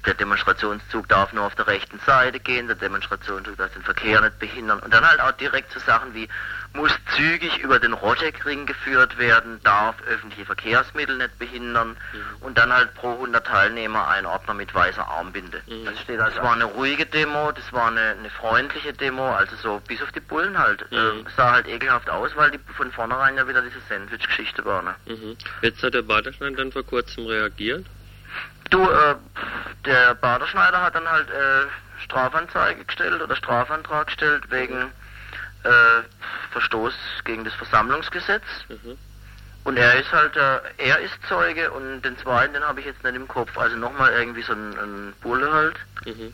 der 0.06 0.14
Demonstrationszug 0.14 1.08
darf 1.08 1.32
nur 1.32 1.44
auf 1.44 1.54
der 1.54 1.66
rechten 1.66 1.98
Seite 2.06 2.40
gehen, 2.40 2.66
der 2.66 2.76
Demonstrationszug 2.76 3.56
darf 3.56 3.72
den 3.72 3.82
Verkehr 3.82 4.20
nicht 4.20 4.38
behindern. 4.38 4.80
Und 4.80 4.92
dann 4.92 5.08
halt 5.08 5.20
auch 5.20 5.32
direkt 5.32 5.72
so 5.72 5.80
Sachen 5.80 6.14
wie, 6.14 6.28
muss 6.72 6.92
zügig 7.16 7.58
über 7.58 7.78
den 7.78 7.92
Rotteckring 7.92 8.66
geführt 8.66 9.18
werden, 9.18 9.60
darf 9.64 9.96
öffentliche 10.06 10.44
Verkehrsmittel 10.44 11.16
nicht 11.16 11.38
behindern 11.38 11.96
mhm. 12.12 12.44
und 12.46 12.58
dann 12.58 12.72
halt 12.72 12.94
pro 12.94 13.12
100 13.12 13.44
Teilnehmer 13.44 14.06
ein 14.08 14.24
Ordner 14.24 14.54
mit 14.54 14.72
weißer 14.72 15.06
Armbinde. 15.06 15.62
Mhm. 15.66 15.84
Das 15.84 15.98
steht 16.00 16.20
also, 16.20 16.36
das 16.36 16.44
war 16.44 16.52
eine 16.52 16.64
ruhige 16.64 17.06
Demo, 17.06 17.50
das 17.52 17.72
war 17.72 17.88
eine, 17.88 18.16
eine 18.18 18.30
freundliche 18.30 18.92
Demo, 18.92 19.34
also 19.34 19.56
so 19.56 19.80
bis 19.86 20.00
auf 20.00 20.12
die 20.12 20.20
Bullen 20.20 20.58
halt. 20.58 20.88
Mhm. 20.90 20.96
Äh, 21.26 21.30
sah 21.36 21.52
halt 21.52 21.66
ekelhaft 21.66 22.08
aus, 22.08 22.30
weil 22.36 22.52
die 22.52 22.60
von 22.76 22.92
vornherein 22.92 23.36
ja 23.36 23.48
wieder 23.48 23.62
diese 23.62 23.80
Sandwich-Geschichte 23.88 24.64
war. 24.64 24.82
Ne? 24.82 24.94
Mhm. 25.06 25.36
Jetzt 25.62 25.82
hat 25.82 25.94
der 25.94 26.02
Baderschneid 26.02 26.58
dann 26.58 26.70
vor 26.70 26.84
kurzem 26.84 27.26
reagiert. 27.26 27.84
Du, 28.70 28.88
äh, 28.88 29.16
der 29.84 30.14
Baderschneider 30.14 30.80
hat 30.80 30.94
dann 30.94 31.08
halt 31.08 31.28
äh, 31.28 31.66
Strafanzeige 32.04 32.84
gestellt 32.84 33.20
oder 33.20 33.36
Strafantrag 33.36 34.06
gestellt 34.06 34.44
wegen 34.50 34.92
äh, 35.64 36.02
Verstoß 36.52 36.94
gegen 37.24 37.44
das 37.44 37.54
Versammlungsgesetz. 37.54 38.44
Mhm. 38.68 38.96
Und 39.64 39.76
er 39.76 40.00
ist 40.00 40.10
halt, 40.10 40.36
äh, 40.36 40.60
er 40.78 41.00
ist 41.00 41.14
Zeuge 41.28 41.70
und 41.70 42.02
den 42.02 42.16
zweiten, 42.18 42.54
den 42.54 42.64
habe 42.64 42.80
ich 42.80 42.86
jetzt 42.86 43.04
nicht 43.04 43.14
im 43.14 43.28
Kopf. 43.28 43.58
Also 43.58 43.76
nochmal 43.76 44.12
irgendwie 44.12 44.42
so 44.42 44.52
ein, 44.52 44.78
ein 44.78 45.12
Bulle 45.20 45.52
halt. 45.52 45.76
Mhm. 46.06 46.32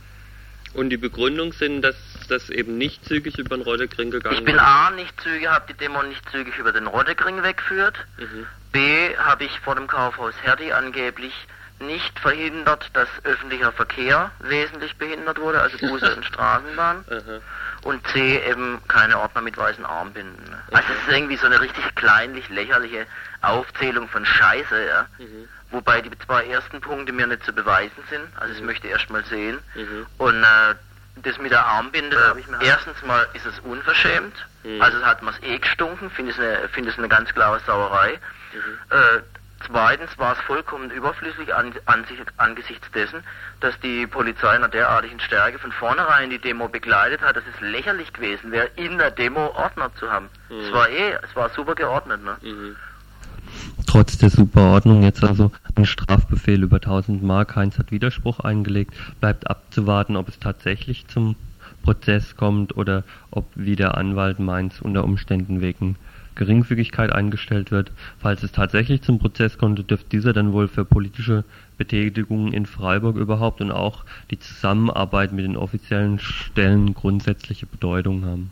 Und 0.74 0.90
die 0.90 0.96
Begründung 0.96 1.52
sind, 1.52 1.82
dass 1.82 1.96
das 2.28 2.50
eben 2.50 2.76
nicht 2.76 3.04
zügig 3.06 3.38
über 3.38 3.56
den 3.56 3.62
Roddekring 3.62 4.10
gegangen 4.10 4.34
ist? 4.34 4.40
Ich 4.40 4.44
bin 4.44 4.58
A, 4.58 4.90
nicht 4.90 5.18
zügig, 5.22 5.48
habe 5.48 5.64
die 5.68 5.76
Demo 5.76 6.02
nicht 6.02 6.28
zügig 6.30 6.56
über 6.58 6.72
den 6.72 6.86
Roddekring 6.86 7.42
weggeführt. 7.42 7.96
Mhm. 8.18 8.46
B, 8.72 9.16
habe 9.16 9.44
ich 9.44 9.58
vor 9.60 9.74
dem 9.74 9.86
Kaufhaus 9.86 10.34
Herdi 10.42 10.72
angeblich 10.72 11.32
nicht 11.80 12.18
verhindert, 12.18 12.88
dass 12.94 13.08
öffentlicher 13.24 13.72
Verkehr 13.72 14.30
wesentlich 14.40 14.96
behindert 14.96 15.38
wurde, 15.38 15.60
also 15.60 15.78
Busse 15.78 16.14
und 16.16 16.24
Straßenbahn. 16.24 17.04
Und 17.82 18.06
C 18.08 18.42
eben 18.48 18.80
keine 18.88 19.18
Ordner 19.18 19.42
mit 19.42 19.56
weißen 19.56 19.84
Armbinden. 19.84 20.54
Also 20.72 20.88
es 20.92 21.08
ist 21.08 21.16
irgendwie 21.16 21.36
so 21.36 21.46
eine 21.46 21.60
richtig 21.60 21.94
kleinlich 21.94 22.48
lächerliche 22.48 23.06
Aufzählung 23.42 24.08
von 24.08 24.24
Scheiße, 24.24 24.86
ja. 24.86 25.06
Mhm. 25.18 25.48
Wobei 25.70 26.00
die 26.00 26.10
zwei 26.26 26.46
ersten 26.46 26.80
Punkte 26.80 27.12
mir 27.12 27.26
nicht 27.26 27.44
zu 27.44 27.52
beweisen 27.52 28.02
sind. 28.08 28.24
Also 28.36 28.54
ich 28.54 28.60
mhm. 28.60 28.66
möchte 28.66 28.88
erst 28.88 29.10
mal 29.10 29.24
sehen. 29.24 29.58
Mhm. 29.74 30.06
Und 30.18 30.42
äh, 30.42 30.74
das 31.22 31.38
mit 31.38 31.50
der 31.50 31.64
Armbinde, 31.64 32.16
äh, 32.16 32.66
erstens 32.66 33.02
mal 33.02 33.26
ist 33.34 33.46
es 33.46 33.58
unverschämt. 33.60 34.34
Mhm. 34.64 34.80
Also 34.80 35.02
hat 35.04 35.22
man 35.22 35.34
es 35.34 35.42
eh 35.42 35.58
gestunken, 35.58 36.10
finde 36.10 36.32
ich 36.32 36.38
eine, 36.38 36.68
find 36.68 36.96
eine 36.96 37.08
ganz 37.08 37.32
klare 37.32 37.60
Sauerei. 37.66 38.18
Mhm. 38.52 38.96
Äh, 38.96 39.22
Zweitens 39.64 40.16
war 40.18 40.34
es 40.34 40.38
vollkommen 40.40 40.90
überflüssig 40.90 41.54
an, 41.54 41.72
an 41.86 42.04
sich, 42.04 42.18
angesichts 42.36 42.90
dessen, 42.92 43.22
dass 43.60 43.78
die 43.80 44.06
Polizei 44.06 44.50
einer 44.50 44.68
derartigen 44.68 45.18
Stärke 45.20 45.58
von 45.58 45.72
vornherein 45.72 46.30
die 46.30 46.38
Demo 46.38 46.68
begleitet 46.68 47.22
hat, 47.22 47.36
dass 47.36 47.44
es 47.54 47.60
lächerlich 47.60 48.12
gewesen 48.12 48.52
wäre, 48.52 48.68
in 48.76 48.98
der 48.98 49.10
Demo 49.10 49.46
Ordner 49.56 49.90
zu 49.94 50.10
haben. 50.10 50.28
Mhm. 50.50 50.60
Es 50.60 50.72
war 50.72 50.88
eh, 50.90 51.12
es 51.22 51.34
war 51.34 51.48
super 51.50 51.74
geordnet, 51.74 52.22
ne? 52.22 52.36
Mhm. 52.42 52.76
Trotz 53.86 54.18
der 54.18 54.30
Superordnung 54.30 55.02
jetzt 55.02 55.24
also 55.24 55.52
ein 55.74 55.86
Strafbefehl 55.86 56.62
über 56.62 56.76
1000 56.76 57.22
Mark. 57.22 57.56
Heinz 57.56 57.78
hat 57.78 57.92
Widerspruch 57.92 58.40
eingelegt. 58.40 58.94
Bleibt 59.20 59.48
abzuwarten, 59.48 60.16
ob 60.16 60.28
es 60.28 60.38
tatsächlich 60.38 61.06
zum 61.08 61.36
Prozess 61.82 62.36
kommt 62.36 62.76
oder 62.76 63.04
ob, 63.30 63.46
wie 63.54 63.76
der 63.76 63.96
Anwalt 63.96 64.38
meint, 64.38 64.82
unter 64.82 65.04
Umständen 65.04 65.60
wegen 65.60 65.96
Geringfügigkeit 66.36 67.10
eingestellt 67.10 67.70
wird. 67.70 67.90
Falls 68.18 68.42
es 68.42 68.52
tatsächlich 68.52 69.02
zum 69.02 69.18
Prozess 69.18 69.58
kommt, 69.58 69.90
dürfte 69.90 70.08
dieser 70.10 70.32
dann 70.32 70.52
wohl 70.52 70.68
für 70.68 70.84
politische 70.84 71.44
Betätigungen 71.76 72.52
in 72.52 72.66
Freiburg 72.66 73.16
überhaupt 73.16 73.60
und 73.60 73.72
auch 73.72 74.04
die 74.30 74.38
Zusammenarbeit 74.38 75.32
mit 75.32 75.44
den 75.44 75.56
offiziellen 75.56 76.18
Stellen 76.18 76.94
grundsätzliche 76.94 77.66
Bedeutung 77.66 78.24
haben. 78.24 78.50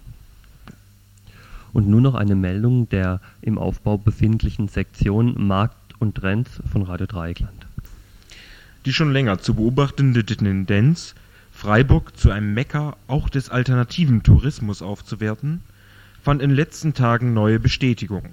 Und 1.73 1.89
nur 1.89 2.01
noch 2.01 2.15
eine 2.15 2.35
Meldung 2.35 2.89
der 2.89 3.21
im 3.43 3.59
Aufbau 3.59 3.99
befindlichen 3.99 4.69
Sektion 4.69 5.47
Markt 5.47 5.77
und 5.99 6.17
Trends 6.17 6.61
von 6.71 6.83
Radio 6.83 7.07
Dreieckland. 7.07 7.67
Die 8.85 8.93
schon 8.93 9.13
länger 9.13 9.39
zu 9.39 9.55
beobachtende 9.55 10.25
Tendenz, 10.25 11.15
Freiburg 11.53 12.17
zu 12.17 12.31
einem 12.31 12.53
Mekka 12.53 12.97
auch 13.09 13.29
des 13.29 13.49
alternativen 13.49 14.23
Tourismus 14.23 14.83
aufzuwerten, 14.83 15.61
fand 16.25 16.41
in 16.41 16.49
den 16.49 16.57
letzten 16.57 16.95
Tagen 16.95 17.35
neue 17.35 17.61
Bestätigung. 17.61 18.31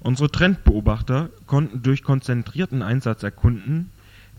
Unsere 0.00 0.32
Trendbeobachter 0.32 1.30
konnten 1.46 1.80
durch 1.80 2.02
konzentrierten 2.02 2.82
Einsatz 2.82 3.22
erkunden, 3.22 3.90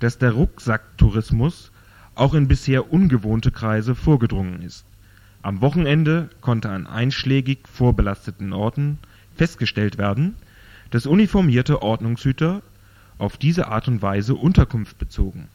dass 0.01 0.17
der 0.17 0.31
Rucksacktourismus 0.31 1.71
auch 2.15 2.33
in 2.33 2.49
bisher 2.49 2.91
ungewohnte 2.91 3.49
Kreise 3.49 3.95
vorgedrungen 3.95 4.61
ist. 4.61 4.83
Am 5.41 5.61
Wochenende 5.61 6.29
konnte 6.41 6.69
an 6.69 6.85
einschlägig 6.85 7.59
vorbelasteten 7.65 8.51
Orten 8.51 8.97
festgestellt 9.37 9.97
werden, 9.97 10.35
dass 10.89 11.05
uniformierte 11.05 11.81
Ordnungshüter 11.81 12.61
auf 13.17 13.37
diese 13.37 13.69
Art 13.69 13.87
und 13.87 14.01
Weise 14.01 14.35
Unterkunft 14.35 14.97
bezogen 14.97 15.47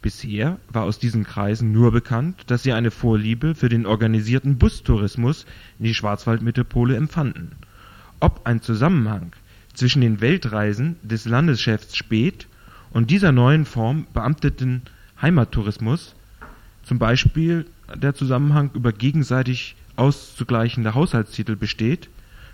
Bisher 0.00 0.58
war 0.68 0.84
aus 0.84 1.00
diesen 1.00 1.24
Kreisen 1.24 1.72
nur 1.72 1.90
bekannt, 1.90 2.44
dass 2.46 2.62
sie 2.62 2.72
eine 2.72 2.92
Vorliebe 2.92 3.56
für 3.56 3.68
den 3.68 3.84
organisierten 3.84 4.56
Bustourismus 4.56 5.44
in 5.78 5.86
die 5.86 5.94
Schwarzwaldmetropole 5.94 6.94
empfanden. 6.96 7.52
Ob 8.20 8.46
ein 8.46 8.62
Zusammenhang 8.62 9.32
zwischen 9.74 10.00
den 10.00 10.20
Weltreisen 10.20 10.96
des 11.02 11.24
Landeschefs 11.24 11.96
Späth 11.96 12.46
und 12.90 13.10
dieser 13.10 13.32
neuen 13.32 13.64
Form 13.64 14.06
beamteten 14.12 14.82
Heimattourismus, 15.20 16.14
zum 16.84 17.00
Beispiel 17.00 17.66
der 17.92 18.14
Zusammenhang 18.14 18.70
über 18.74 18.92
gegenseitig 18.92 19.74
auszugleichende 19.96 20.94
Haushaltstitel 20.94 21.56
besteht, 21.56 22.08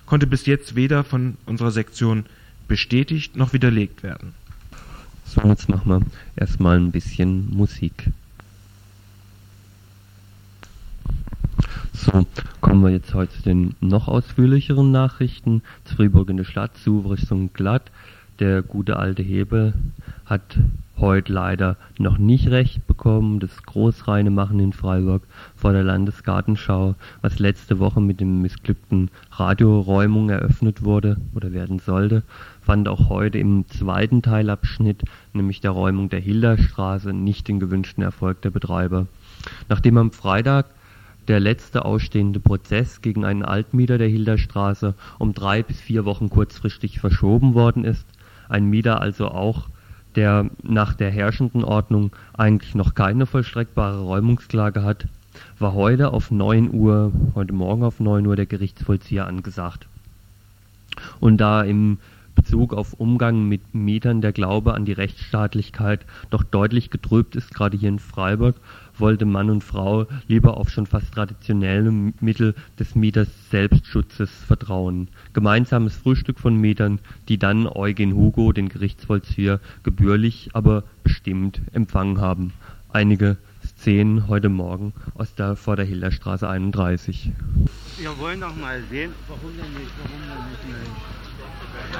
konnte 0.06 0.26
bis 0.26 0.46
jetzt 0.46 0.76
weder 0.76 1.04
von 1.04 1.36
unserer 1.44 1.70
Sektion 1.70 2.24
bestätigt 2.68 3.36
noch 3.36 3.52
widerlegt 3.52 4.02
werden 4.02 4.32
so, 5.24 5.40
jetzt 5.48 5.68
machen 5.68 5.88
wir 5.88 6.00
erstmal 6.36 6.76
ein 6.76 6.90
bisschen 6.90 7.54
Musik. 7.54 8.10
So, 11.92 12.26
kommen 12.60 12.82
wir 12.82 12.90
jetzt 12.90 13.14
heute 13.14 13.32
zu 13.34 13.42
den 13.42 13.74
noch 13.80 14.08
ausführlicheren 14.08 14.90
Nachrichten. 14.90 15.62
Fribourg 15.96 16.28
in 16.28 16.36
der 16.36 16.44
Stadt, 16.44 16.72
Richtung 16.86 17.52
Glatt. 17.52 17.90
Der 18.40 18.62
gute 18.62 18.96
alte 18.96 19.22
Hebel 19.22 19.74
hat 20.26 20.58
heute 20.98 21.32
leider 21.32 21.76
noch 21.98 22.18
nicht 22.18 22.48
recht 22.48 22.86
bekommen. 22.86 23.40
Das 23.40 23.62
großreine 23.62 24.30
Machen 24.30 24.60
in 24.60 24.72
Freiburg 24.72 25.22
vor 25.56 25.72
der 25.72 25.82
Landesgartenschau, 25.82 26.94
was 27.20 27.38
letzte 27.38 27.78
Woche 27.78 28.00
mit 28.00 28.20
dem 28.20 28.42
missglückten 28.42 29.10
Radioräumung 29.32 30.30
eröffnet 30.30 30.82
wurde 30.82 31.16
oder 31.34 31.52
werden 31.52 31.78
sollte, 31.78 32.22
fand 32.60 32.88
auch 32.88 33.08
heute 33.08 33.38
im 33.38 33.66
zweiten 33.68 34.22
Teilabschnitt, 34.22 35.02
nämlich 35.32 35.60
der 35.60 35.72
Räumung 35.72 36.08
der 36.08 36.20
Hilderstraße, 36.20 37.12
nicht 37.12 37.48
den 37.48 37.60
gewünschten 37.60 38.02
Erfolg 38.02 38.42
der 38.42 38.50
Betreiber. 38.50 39.06
Nachdem 39.68 39.98
am 39.98 40.10
Freitag 40.10 40.66
der 41.28 41.40
letzte 41.40 41.84
ausstehende 41.84 42.40
Prozess 42.40 43.00
gegen 43.00 43.24
einen 43.24 43.42
Altmieter 43.42 43.98
der 43.98 44.08
Hilderstraße 44.08 44.94
um 45.18 45.32
drei 45.32 45.62
bis 45.62 45.80
vier 45.80 46.04
Wochen 46.04 46.28
kurzfristig 46.28 47.00
verschoben 47.00 47.54
worden 47.54 47.84
ist, 47.84 48.06
ein 48.48 48.66
Mieter 48.66 49.00
also 49.00 49.28
auch, 49.28 49.68
der 50.16 50.50
nach 50.62 50.94
der 50.94 51.10
herrschenden 51.10 51.64
Ordnung 51.64 52.12
eigentlich 52.36 52.74
noch 52.74 52.94
keine 52.94 53.26
vollstreckbare 53.26 54.00
Räumungsklage 54.00 54.82
hat, 54.82 55.06
war 55.58 55.74
heute 55.74 56.12
auf 56.12 56.30
9 56.30 56.72
Uhr, 56.72 57.12
heute 57.34 57.52
Morgen 57.52 57.84
auf 57.84 58.00
9 58.00 58.26
Uhr 58.26 58.36
der 58.36 58.46
Gerichtsvollzieher 58.46 59.26
angesagt. 59.26 59.86
Und 61.20 61.38
da 61.38 61.62
im 61.62 61.98
Bezug 62.34 62.74
auf 62.74 62.94
Umgang 62.94 63.48
mit 63.48 63.74
Mietern 63.74 64.20
der 64.20 64.32
Glaube 64.32 64.74
an 64.74 64.84
die 64.84 64.92
Rechtsstaatlichkeit 64.92 66.04
doch 66.30 66.42
deutlich 66.42 66.90
getrübt 66.90 67.36
ist, 67.36 67.54
gerade 67.54 67.76
hier 67.76 67.88
in 67.88 67.98
Freiburg, 67.98 68.56
wollte 68.98 69.24
Mann 69.24 69.50
und 69.50 69.64
Frau 69.64 70.06
lieber 70.28 70.56
auf 70.56 70.70
schon 70.70 70.86
fast 70.86 71.12
traditionelle 71.12 71.90
Mittel 72.20 72.54
des 72.78 72.94
Mieters 72.94 73.28
Selbstschutzes 73.50 74.30
vertrauen. 74.30 75.08
Gemeinsames 75.32 75.96
Frühstück 75.96 76.38
von 76.38 76.56
Mietern, 76.56 76.98
die 77.28 77.38
dann 77.38 77.66
Eugen 77.66 78.14
Hugo, 78.14 78.52
den 78.52 78.68
Gerichtsvollzieher, 78.68 79.60
gebührlich, 79.82 80.50
aber 80.52 80.84
bestimmt 81.02 81.60
empfangen 81.72 82.20
haben. 82.20 82.52
Einige 82.92 83.36
10 83.78 84.28
heute 84.28 84.48
Morgen 84.48 84.92
aus 85.14 85.34
der, 85.34 85.56
vor 85.56 85.76
der 85.76 85.84
Hilderstraße 85.84 86.48
31. 86.48 87.30
Wir 87.98 88.18
wollen 88.18 88.40
doch 88.40 88.54
mal 88.56 88.82
sehen, 88.90 89.12
warum 89.28 89.50
denn 89.56 89.72
nicht, 89.72 89.92
warum 90.02 90.20
denn 90.20 90.50
nicht, 90.50 90.64
Mensch. 90.68 91.23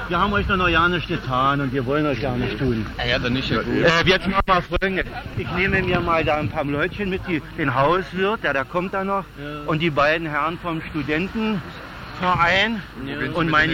Wir 0.09 0.19
haben 0.19 0.33
euch 0.33 0.47
noch 0.49 0.69
ja 0.69 0.89
nichts 0.89 1.09
getan 1.09 1.61
und 1.61 1.73
wir 1.73 1.87
wollen 1.87 2.07
euch 2.07 2.21
gar 2.21 2.37
nicht 2.37 2.59
tun. 2.59 2.85
Ja, 3.09 3.19
dann 3.19 3.35
ist 3.37 3.49
ja 3.49 3.63
gut. 3.63 3.75
Äh, 3.75 4.07
jetzt 4.07 4.27
machen 4.29 4.43
wir 4.47 4.63
folgendes. 4.63 5.07
Ich 5.37 5.51
nehme 5.53 5.83
mir 5.83 6.01
mal 6.01 6.25
da 6.25 6.37
ein 6.37 6.49
paar 6.49 6.65
Leutchen 6.65 7.11
mit, 7.11 7.23
die, 7.27 7.41
den 7.57 7.75
Hauswirt, 7.75 8.43
der, 8.43 8.53
der 8.53 8.65
kommt 8.65 8.93
da 8.93 9.05
noch, 9.05 9.25
und 9.67 9.81
die 9.81 9.91
beiden 9.91 10.27
Herren 10.27 10.59
vom 10.59 10.83
Studentenverein. 12.25 12.83
und 13.35 13.51
meine. 13.51 13.73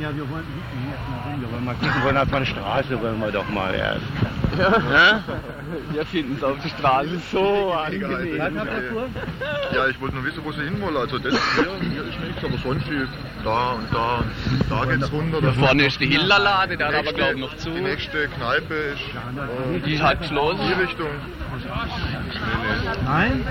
Ja, 0.00 0.14
wir 0.14 0.30
wollen, 0.30 0.44
hier 0.46 0.92
erstmal 0.92 1.20
rum, 1.32 1.40
wir 1.40 1.50
wollen 1.52 1.64
mal 1.64 1.74
gucken, 1.74 2.04
wollen 2.04 2.16
auf 2.16 2.30
der 2.30 2.44
Straße, 2.44 3.02
wollen 3.02 3.18
wir 3.20 3.32
doch 3.32 3.48
mal 3.48 3.74
erst. 3.74 4.02
Ja? 4.56 5.20
Wir 5.90 6.06
finden 6.06 6.36
es 6.36 6.44
auf 6.44 6.56
der 6.62 6.68
Straße 6.68 7.18
so 7.32 7.72
angenehm. 7.72 8.36
Ja, 9.74 9.86
ich 9.88 10.00
wollte 10.00 10.14
nur 10.14 10.24
wissen, 10.24 10.44
wo 10.44 10.52
sie 10.52 10.62
hin 10.62 10.80
wollen. 10.80 10.96
Also 10.96 11.18
das 11.18 11.34
hier, 11.56 11.90
hier 11.90 12.02
ist 12.04 12.20
nichts, 12.20 12.44
aber 12.44 12.58
sonst 12.58 12.88
wie 12.88 13.08
da 13.44 13.72
und 13.72 13.92
da 13.92 14.18
und 14.18 14.70
da 14.70 14.84
geht's 14.84 15.12
runter. 15.12 15.40
Da 15.40 15.52
vorne 15.52 15.86
ist 15.86 16.00
die 16.00 16.06
Hillerlade, 16.06 16.76
der 16.76 16.88
hat 16.88 16.94
aber 16.94 17.12
glaube 17.12 17.34
ich 17.34 17.40
noch 17.40 17.56
zu. 17.56 17.70
Die 17.70 17.80
nächste 17.80 18.28
Kneipe 18.28 18.74
ist 18.74 19.00
äh, 19.00 19.80
Die 19.84 20.00
hat 20.00 20.20
geschlossen. 20.20 20.60
die 20.68 20.80
Richtung. 20.80 21.08
Nein? 23.04 23.44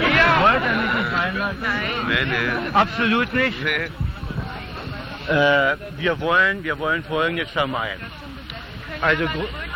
Wollt 0.00 0.62
ihr 0.64 0.76
mich 0.76 0.94
nicht 0.94 1.12
reinlassen? 1.12 1.62
Nee, 2.08 2.24
nee. 2.24 2.70
Absolut 2.72 3.32
nicht. 3.34 3.58
Äh, 5.28 5.76
wir 5.96 6.18
wollen, 6.20 6.64
wir 6.64 6.78
wollen 6.78 7.04
Folgendes 7.04 7.50
vermeiden. 7.50 8.04
Also 9.00 9.24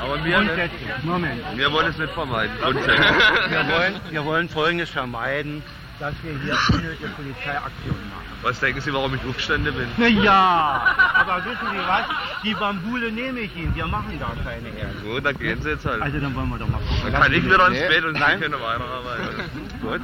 Aber 0.00 0.22
wir, 0.24 0.36
grundsätzlich, 0.36 0.88
Moment. 1.02 1.40
wir 1.56 1.72
wollen 1.72 1.86
es 1.86 1.98
nicht 1.98 2.12
vermeiden. 2.12 2.52
Wir 2.60 3.68
wollen, 3.68 4.00
wir 4.10 4.24
wollen 4.24 4.48
Folgendes 4.48 4.90
vermeiden, 4.90 5.62
dass 6.00 6.14
wir 6.22 6.32
hier 6.42 6.58
unnötige 6.72 7.08
Polizeiaktionen. 7.08 8.03
Was 8.44 8.60
denken 8.60 8.78
Sie, 8.82 8.92
warum 8.92 9.14
ich 9.14 9.24
Aufstände 9.26 9.72
bin? 9.72 9.88
Na 9.96 10.06
ja, 10.06 10.86
aber 11.14 11.42
wissen 11.46 11.66
Sie 11.72 11.78
was? 11.88 12.04
Die 12.44 12.54
Bambule 12.54 13.10
nehme 13.10 13.40
ich 13.40 13.56
Ihnen, 13.56 13.74
wir 13.74 13.86
machen 13.86 14.20
da 14.20 14.32
keine 14.44 14.68
Erde. 14.68 14.94
Gut, 15.02 15.24
dann 15.24 15.38
gehen 15.38 15.62
Sie 15.62 15.70
jetzt 15.70 15.86
halt. 15.86 16.02
Also 16.02 16.20
dann 16.20 16.34
wollen 16.34 16.50
wir 16.50 16.58
doch 16.58 16.68
mal 16.68 16.76
gucken. 16.78 17.10
Dann 17.10 17.22
kann 17.22 17.32
ich 17.32 17.42
wieder 17.42 17.66
ins 17.68 17.78
Bett 17.78 18.04
und 18.04 18.14
Sie 18.16 18.22
können 18.22 18.60
weiterarbeiten. 18.60 19.50
gut. 19.80 20.00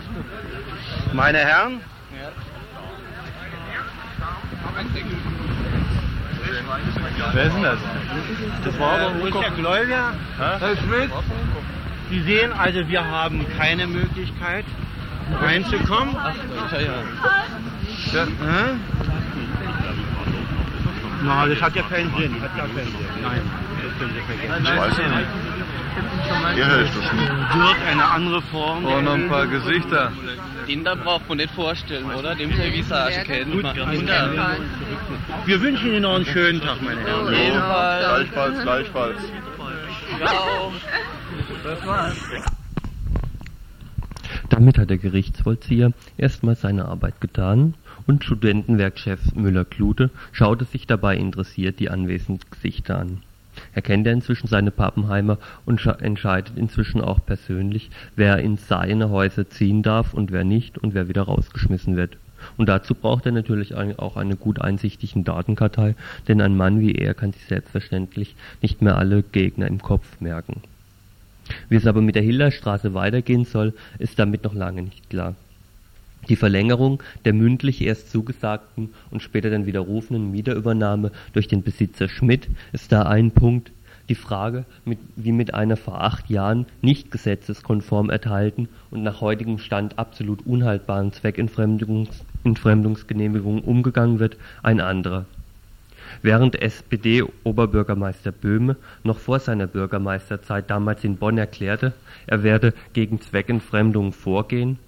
Meine 1.12 1.38
Herren, 1.38 1.80
Wer 7.35 7.44
ist 7.44 7.54
denn 7.54 7.62
das? 7.62 7.78
das 8.64 8.78
war 8.78 8.99
aber 9.00 9.20
wohl 9.20 9.30
der 9.30 9.50
Gläubiger. 9.50 10.14
Herr 10.38 10.76
Schmidt. 10.76 11.11
Sie 12.11 12.23
sehen 12.23 12.52
also, 12.52 12.88
wir 12.88 13.04
haben 13.04 13.44
keine 13.59 13.87
Möglichkeit 13.87 14.64
reinzukommen. 15.40 16.14
Ja. 16.14 17.04
Hä? 18.12 18.76
Na, 21.23 21.47
das 21.47 21.61
hat 21.61 21.76
ja 21.76 21.83
keinen 21.83 22.11
Sinn. 22.16 22.40
Hat 22.40 22.57
ja 22.57 22.62
keinen 22.62 22.75
Sinn. 22.75 23.07
Nein, 23.23 23.42
das 23.83 23.99
können 23.99 24.14
Sie 24.14 24.21
vergessen. 24.23 24.64
Ich 24.64 24.80
weiß 24.80 24.92
es 24.92 24.99
nicht. 24.99 25.28
Hier 26.54 26.78
ist 26.80 26.97
das 26.97 27.12
nicht. 27.12 27.30
Wird 27.30 27.83
eine 27.90 28.04
andere 28.04 28.42
Form. 28.42 28.85
Oh, 28.85 29.00
noch 29.00 29.14
ein 29.14 29.28
paar 29.28 29.47
Gesichter. 29.47 30.12
Inder 30.66 30.97
braucht 30.97 31.28
man 31.28 31.38
nicht 31.38 31.52
vorstellen, 31.52 32.07
oder? 32.11 32.35
Dem 32.35 32.50
wir 32.50 32.73
Visage 32.73 33.25
kennen. 33.25 33.52
Inder. 33.52 34.57
Wir 35.45 35.61
wünschen 35.61 35.88
Ihnen 35.88 36.02
noch 36.02 36.14
einen 36.14 36.26
schönen 36.26 36.61
Tag, 36.61 36.80
meine 36.83 37.00
Herren. 37.00 37.35
Jedenfalls. 37.35 38.31
Gleichfalls, 38.33 38.62
gleichfalls. 38.62 39.20
Damit 44.48 44.79
hat 44.79 44.90
der 44.90 44.98
Gerichtsvollzieher 44.98 45.92
erstmal 46.16 46.57
seine 46.57 46.87
Arbeit 46.87 47.20
getan 47.20 47.74
und 48.06 48.24
Studentenwerkchef 48.24 49.34
Müller-Klute 49.34 50.10
schaute 50.32 50.64
sich 50.64 50.86
dabei 50.86 51.16
interessiert 51.16 51.80
die 51.80 51.90
anwesenden 51.90 52.44
Gesichter 52.50 52.98
an. 52.98 53.22
Er 53.74 53.82
kennt 53.82 54.06
ja 54.06 54.12
inzwischen 54.12 54.46
seine 54.46 54.70
Pappenheimer 54.70 55.38
und 55.66 55.84
entscheidet 55.84 56.56
inzwischen 56.56 57.00
auch 57.00 57.24
persönlich, 57.24 57.90
wer 58.16 58.38
in 58.38 58.56
seine 58.56 59.10
Häuser 59.10 59.48
ziehen 59.48 59.82
darf 59.82 60.14
und 60.14 60.32
wer 60.32 60.44
nicht 60.44 60.78
und 60.78 60.94
wer 60.94 61.08
wieder 61.08 61.22
rausgeschmissen 61.22 61.96
wird. 61.96 62.16
Und 62.56 62.68
dazu 62.68 62.94
braucht 62.94 63.26
er 63.26 63.32
natürlich 63.32 63.74
auch 63.74 64.16
eine 64.16 64.36
gut 64.36 64.60
einsichtigen 64.60 65.24
Datenkartei, 65.24 65.94
denn 66.26 66.40
ein 66.40 66.56
Mann 66.56 66.80
wie 66.80 66.94
er 66.94 67.14
kann 67.14 67.32
sich 67.32 67.44
selbstverständlich 67.44 68.34
nicht 68.62 68.80
mehr 68.82 68.96
alle 68.96 69.22
Gegner 69.22 69.66
im 69.66 69.82
Kopf 69.82 70.20
merken. 70.20 70.62
Wie 71.68 71.76
es 71.76 71.86
aber 71.86 72.00
mit 72.00 72.14
der 72.14 72.22
Hillerstraße 72.22 72.94
weitergehen 72.94 73.44
soll, 73.44 73.74
ist 73.98 74.18
damit 74.18 74.44
noch 74.44 74.54
lange 74.54 74.82
nicht 74.82 75.10
klar. 75.10 75.34
Die 76.28 76.37
Verlängerung 76.37 77.02
der 77.24 77.33
mündlich 77.33 77.83
erst 77.83 78.11
zugesagten 78.11 78.90
und 79.11 79.22
später 79.22 79.50
dann 79.50 79.66
widerrufenen 79.66 80.30
Mieterübernahme 80.30 81.11
durch 81.33 81.48
den 81.48 81.62
Besitzer 81.62 82.09
Schmidt 82.09 82.48
ist 82.72 82.92
da 82.92 83.02
ein 83.02 83.30
Punkt. 83.30 83.72
Die 84.09 84.16
Frage, 84.16 84.64
wie 85.14 85.30
mit 85.30 85.54
einer 85.54 85.76
vor 85.76 86.02
acht 86.02 86.30
Jahren 86.30 86.66
nicht 86.83 87.12
gesetzeskonform 87.12 88.11
erteilten 88.11 88.68
und 88.90 89.04
nach 89.04 89.20
heutigem 89.20 89.59
Stand 89.59 90.00
absolut 90.00 90.44
unhaltbaren 90.46 91.12
Zweckentfremdungs- 91.12 92.22
Entfremdungsgenehmigung 92.42 93.62
umgegangen 93.62 94.18
wird, 94.18 94.37
ein 94.62 94.80
anderer. 94.80 95.26
Während 96.22 96.61
SPD-Oberbürgermeister 96.61 98.33
Böhme 98.33 98.76
noch 99.04 99.18
vor 99.18 99.38
seiner 99.38 99.68
Bürgermeisterzeit 99.68 100.68
damals 100.68 101.04
in 101.04 101.16
Bonn 101.16 101.38
erklärte, 101.38 101.92
er 102.26 102.42
werde 102.42 102.74
gegen 102.92 103.20
Zweckentfremdung 103.20 104.12
vorgehen, 104.12 104.78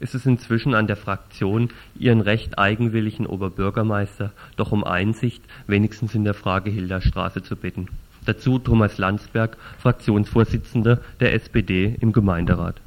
ist 0.00 0.14
es 0.14 0.26
inzwischen 0.26 0.74
an 0.74 0.86
der 0.86 0.96
Fraktion, 0.96 1.70
ihren 1.98 2.20
recht 2.20 2.58
eigenwilligen 2.58 3.26
Oberbürgermeister 3.26 4.32
doch 4.56 4.72
um 4.72 4.84
Einsicht, 4.84 5.42
wenigstens 5.66 6.14
in 6.14 6.24
der 6.24 6.34
Frage 6.34 6.70
Hilderstraße 6.70 7.42
zu 7.42 7.56
bitten. 7.56 7.88
Dazu 8.24 8.58
Thomas 8.58 8.98
Landsberg, 8.98 9.56
Fraktionsvorsitzender 9.80 11.00
der 11.20 11.34
SPD 11.34 11.96
im 12.00 12.12
Gemeinderat. 12.12 12.80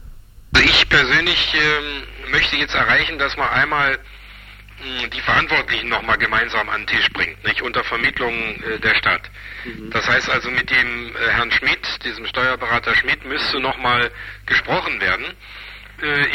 Also 0.53 0.67
ich 0.67 0.88
persönlich 0.88 1.53
ähm, 1.55 2.31
möchte 2.31 2.55
jetzt 2.55 2.75
erreichen, 2.75 3.17
dass 3.19 3.36
man 3.36 3.49
einmal 3.49 3.91
mh, 3.91 5.08
die 5.13 5.19
Verantwortlichen 5.19 5.89
nochmal 5.89 6.17
gemeinsam 6.17 6.69
an 6.69 6.81
den 6.81 6.88
Tisch 6.88 7.10
bringt, 7.12 7.43
nicht 7.43 7.62
unter 7.62 7.84
Vermittlung 7.84 8.34
äh, 8.34 8.79
der 8.79 8.95
Stadt. 8.95 9.29
Das 9.91 10.08
heißt 10.08 10.29
also 10.29 10.49
mit 10.51 10.69
dem 10.69 11.15
äh, 11.15 11.29
Herrn 11.31 11.51
Schmidt, 11.51 11.86
diesem 12.05 12.25
Steuerberater 12.27 12.95
Schmidt, 12.95 13.25
müsste 13.25 13.60
nochmal 13.60 14.10
gesprochen 14.45 15.01
werden, 15.01 15.25
äh, 15.25 15.64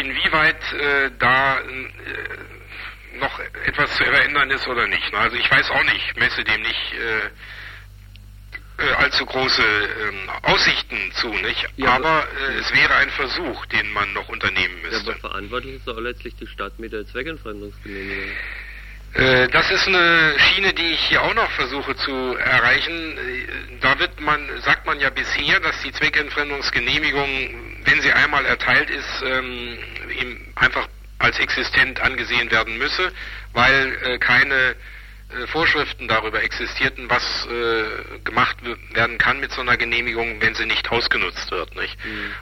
inwieweit 0.01 0.73
äh, 0.73 1.11
da 1.18 1.59
äh, 1.61 3.18
noch 3.18 3.38
etwas 3.66 3.94
zu 3.96 4.05
verändern 4.05 4.51
ist 4.51 4.66
oder 4.68 4.87
nicht. 4.87 5.12
Also 5.14 5.37
ich 5.37 5.51
weiß 5.51 5.70
auch 5.70 5.85
nicht, 5.85 6.16
messe 6.16 6.42
dem 6.44 6.62
nicht 6.62 6.94
äh, 6.94 8.83
äh, 8.83 8.92
allzu 8.94 9.27
große 9.27 9.62
ähm, 9.62 10.31
Aussichten 10.42 11.12
zu, 11.12 11.29
nicht? 11.29 11.66
Ja, 11.77 11.96
aber- 11.96 12.27
äh, 12.49 12.59
es 12.61 12.73
wäre 12.75 12.94
ein 12.96 13.11
Versuch, 13.11 13.66
den 13.66 13.92
man 13.92 14.11
noch 14.14 14.29
unternehmen 14.31 14.79
Ja, 14.85 14.90
müsste. 14.90 15.11
aber 15.11 15.20
verantwortlich 15.20 15.75
ist 15.77 15.87
doch 15.87 16.01
letztlich 16.01 16.35
die 16.37 16.46
Stadt 16.46 16.79
mit 16.79 16.92
der 16.92 17.07
Zweckentfremdungsgenehmigung. 17.07 18.31
Äh, 19.12 19.49
das 19.49 19.70
ist 19.70 19.87
eine 19.88 20.35
Schiene, 20.38 20.73
die 20.73 20.92
ich 20.92 21.01
hier 21.09 21.20
auch 21.23 21.35
noch 21.35 21.51
versuche 21.51 21.94
zu 21.96 22.37
erreichen. 22.37 23.18
Äh, 23.18 23.46
Da 23.81 23.99
wird 23.99 24.18
man, 24.20 24.49
sagt 24.62 24.87
man 24.87 24.99
ja 25.01 25.11
bisher, 25.11 25.59
dass 25.61 25.81
die 25.83 25.90
Zweckentfremdungsgenehmigung, 25.92 27.70
wenn 27.85 28.01
sie 28.01 28.12
einmal 28.12 28.45
erteilt 28.45 28.90
ist, 28.90 29.23
ähm, 29.25 29.79
ihm 30.21 30.40
einfach 30.57 30.88
als 31.19 31.38
existent 31.38 32.01
angesehen 32.01 32.51
werden 32.51 32.79
müsse, 32.79 33.12
weil 33.53 33.99
äh, 34.03 34.19
keine 34.19 34.55
äh, 35.31 35.47
Vorschriften 35.49 36.09
darüber 36.09 36.43
existierten, 36.43 37.09
was 37.09 37.47
äh, 37.47 38.19
gemacht 38.25 38.57
werden 38.95 39.19
kann 39.19 39.38
mit 39.38 39.53
so 39.53 39.61
einer 39.61 39.77
Genehmigung, 39.77 40.40
wenn 40.40 40.55
sie 40.55 40.66
nicht 40.66 40.90
ausgenutzt 40.90 41.51
wird. 41.51 41.77
Nicht? 41.77 41.97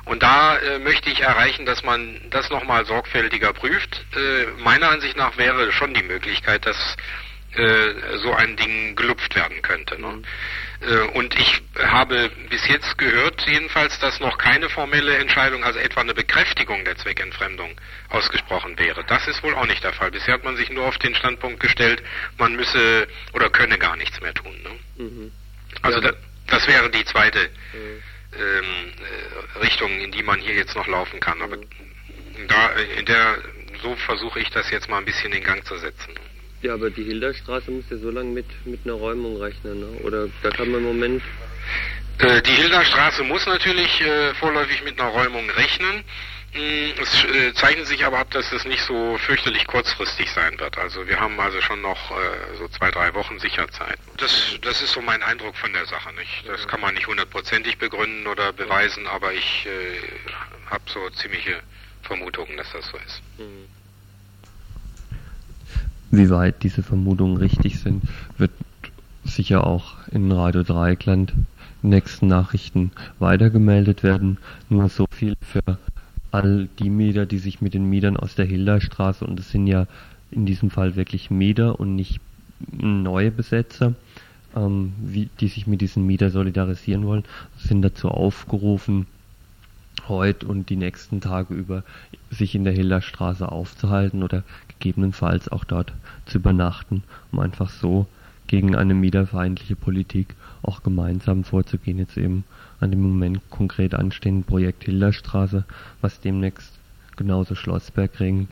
Und 0.05 0.23
da 0.23 0.57
äh, 0.57 0.79
möchte 0.79 1.11
ich 1.11 1.21
erreichen, 1.21 1.67
dass 1.67 1.83
man 1.83 2.21
das 2.31 2.51
nochmal 2.51 2.87
sorgfältiger 2.87 3.53
prüft. 3.53 4.07
Äh, 4.17 4.47
meiner 4.63 4.91
Ansicht 4.91 5.17
nach 5.17 5.37
wäre 5.37 5.73
schon 5.73 5.93
die 5.93 6.05
Möglichkeit, 6.05 6.65
dass 6.67 6.97
äh, 7.55 8.19
so 8.19 8.33
ein 8.35 8.57
Ding 8.57 8.95
gelupft 8.95 9.35
werden 9.35 9.61
könnte. 9.63 10.01
Ne? 10.01 10.09
Äh, 10.09 10.23
und 11.15 11.35
ich 11.39 11.61
habe 11.77 12.31
bis 12.49 12.67
jetzt 12.69 12.97
gehört, 12.99 13.45
jedenfalls, 13.49 13.99
dass 13.99 14.21
noch 14.21 14.39
keine 14.39 14.69
formelle 14.69 15.17
Entscheidung, 15.19 15.65
also 15.65 15.79
etwa 15.81 16.01
eine 16.03 16.15
Bekräftigung 16.15 16.85
der 16.85 16.97
Zweckentfremdung 16.97 17.77
ausgesprochen 18.11 18.79
wäre. 18.79 19.03
Das 19.05 19.27
ist 19.27 19.43
wohl 19.43 19.55
auch 19.55 19.67
nicht 19.67 19.83
der 19.83 19.93
Fall. 19.93 20.11
Bisher 20.13 20.35
hat 20.35 20.45
man 20.45 20.57
sich 20.57 20.71
nur 20.71 20.87
auf 20.87 20.97
den 20.99 21.15
Standpunkt 21.17 21.59
gestellt, 21.61 22.03
man 22.39 22.55
müsse 22.55 23.09
oder 23.33 23.51
könne 23.51 23.77
gar 23.79 23.97
nichts 23.97 24.21
mehr 24.21 24.33
tun. 24.35 24.55
Ne? 24.63 25.05
Mhm. 25.05 25.33
Also 25.83 26.01
Ja. 26.01 26.13
da, 26.13 26.17
das 26.47 26.67
wäre 26.69 26.89
die 26.91 27.05
zweite 27.05 27.51
Mhm. 27.73 28.03
ähm, 28.39 28.93
äh, 29.57 29.59
Richtung, 29.59 29.99
in 30.01 30.13
die 30.13 30.23
man 30.23 30.39
hier 30.39 30.55
jetzt 30.55 30.77
noch 30.77 30.87
laufen 30.87 31.19
kann. 31.19 31.43
Aber 31.43 31.57
da 32.47 32.69
in 32.97 33.05
der 33.05 33.39
so 33.83 33.97
versuche 33.97 34.41
ich 34.41 34.51
das 34.51 34.71
jetzt 34.71 34.89
mal 34.89 34.99
ein 34.99 35.05
bisschen 35.05 35.33
in 35.33 35.43
Gang 35.43 35.65
zu 35.65 35.77
setzen. 35.79 36.15
Ja, 36.63 36.75
aber 36.75 36.91
die 36.91 37.05
Hilderstraße 37.05 37.71
muss 37.71 37.85
ja 37.91 37.99
so 37.99 38.11
lange 38.11 38.31
mit, 38.31 38.47
mit 38.67 38.81
einer 38.85 38.95
Räumung 38.95 39.37
rechnen, 39.41 39.81
ne? 39.81 39.87
Oder 40.03 40.29
da 40.43 40.51
kann 40.51 40.71
man 40.71 40.81
im 40.81 40.87
Moment 40.87 41.23
Äh, 42.19 42.43
die 42.43 42.51
Hilderstraße 42.53 43.23
muss 43.23 43.47
natürlich 43.47 44.01
äh, 44.01 44.35
vorläufig 44.35 44.83
mit 44.83 45.01
einer 45.01 45.11
Räumung 45.11 45.49
rechnen. 45.51 46.03
Mm, 46.53 47.01
es 47.01 47.25
äh, 47.25 47.55
zeichnet 47.55 47.87
sich 47.87 48.05
aber 48.05 48.19
ab, 48.19 48.31
dass 48.33 48.51
es 48.51 48.65
nicht 48.65 48.83
so 48.83 49.17
fürchterlich 49.19 49.67
kurzfristig 49.69 50.29
sein 50.33 50.59
wird. 50.59 50.77
Also 50.79 51.07
wir 51.07 51.21
haben 51.21 51.39
also 51.39 51.61
schon 51.61 51.81
noch 51.81 52.11
äh, 52.11 52.57
so 52.57 52.67
zwei, 52.69 52.91
drei 52.91 53.15
Wochen 53.15 53.39
Sicherzeit. 53.39 53.99
Das, 54.17 54.57
das 54.63 54.83
ist 54.83 54.93
so 54.93 55.01
mein 55.01 55.23
Eindruck 55.23 55.57
von 55.57 55.73
der 55.73 55.87
Sache. 55.87 56.13
Nicht? 56.15 56.49
Das 56.49 56.67
kann 56.67 56.81
man 56.81 56.95
nicht 56.95 57.07
hundertprozentig 57.07 57.79
begründen 57.79 58.27
oder 58.27 58.53
beweisen, 58.53 59.07
aber 59.07 59.33
ich 59.33 59.67
äh, 59.67 60.01
habe 60.71 60.83
so 60.87 61.09
ziemliche 61.11 61.61
Vermutungen, 62.03 62.57
dass 62.57 62.73
das 62.73 62.87
so 62.89 62.97
ist. 62.97 63.23
Wie 66.11 66.31
weit 66.31 66.63
diese 66.63 66.83
Vermutungen 66.83 67.37
richtig 67.37 67.81
sind, 67.81 68.03
wird 68.39 68.51
sicher 69.25 69.67
auch 69.67 69.97
in 70.11 70.33
Radio 70.33 70.63
Dreieckland 70.63 71.35
nächsten 71.83 72.27
Nachrichten 72.27 72.93
weitergemeldet 73.19 74.03
werden. 74.03 74.39
Nur 74.69 74.89
so 74.89 75.07
viel 75.11 75.35
für 75.41 75.79
all 76.31 76.69
die 76.79 76.91
Mieter, 76.91 77.27
die 77.27 77.39
sich 77.39 77.61
mit 77.61 77.75
den 77.75 77.89
Mietern 77.89 78.17
aus 78.17 78.35
der 78.35 78.47
Hilderstraße, 78.47 79.25
und 79.25 79.39
es 79.39 79.51
sind 79.51 79.67
ja 79.67 79.87
in 80.31 80.47
diesem 80.47 80.71
Fall 80.71 80.97
wirklich 80.97 81.31
Mieter 81.31 81.79
und 81.79 81.95
nicht 81.95 82.21
neue 82.71 83.31
Besetzer, 83.31 83.95
ähm, 84.57 84.93
wie, 85.01 85.29
die 85.41 85.49
sich 85.49 85.67
mit 85.67 85.81
diesen 85.81 86.07
Mieter 86.07 86.31
solidarisieren 86.31 87.07
wollen, 87.07 87.25
sind 87.59 87.83
dazu 87.83 88.09
aufgerufen, 88.09 89.07
heute 90.09 90.47
und 90.47 90.71
die 90.71 90.77
nächsten 90.77 91.21
Tage 91.21 91.55
über 91.55 91.83
sich 92.31 92.55
in 92.55 92.65
der 92.65 92.73
Hilderstraße 92.73 93.51
aufzuhalten 93.51 94.23
oder 94.23 94.43
gegebenenfalls 94.69 95.49
auch 95.49 95.65
dort 95.65 95.93
zu 96.27 96.39
übernachten, 96.39 97.03
um 97.33 97.41
einfach 97.41 97.71
so 97.71 98.07
gegen 98.47 98.75
eine 98.75 98.95
mieterfeindliche 98.95 99.77
Politik 99.77 100.35
auch 100.63 100.83
gemeinsam 100.83 101.45
vorzugehen. 101.45 101.99
Jetzt 101.99 102.17
eben 102.17 102.45
an 102.81 102.91
dem 102.91 103.03
Moment 103.03 103.41
konkret 103.51 103.95
anstehenden 103.95 104.45
Projekt 104.45 104.85
Hilderstraße, 104.85 105.65
was 106.01 106.21
demnächst 106.21 106.73
genauso 107.17 107.55
Schlossbergring 107.55 108.49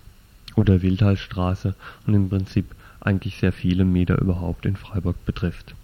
oder 0.55 0.83
Wildhallstraße 0.83 1.75
und 2.07 2.15
im 2.15 2.29
Prinzip 2.29 2.75
eigentlich 3.01 3.39
sehr 3.39 3.53
viele 3.53 3.85
Meter 3.85 4.21
überhaupt 4.21 4.67
in 4.67 4.77
Freiburg 4.77 5.25
betrifft. 5.25 5.75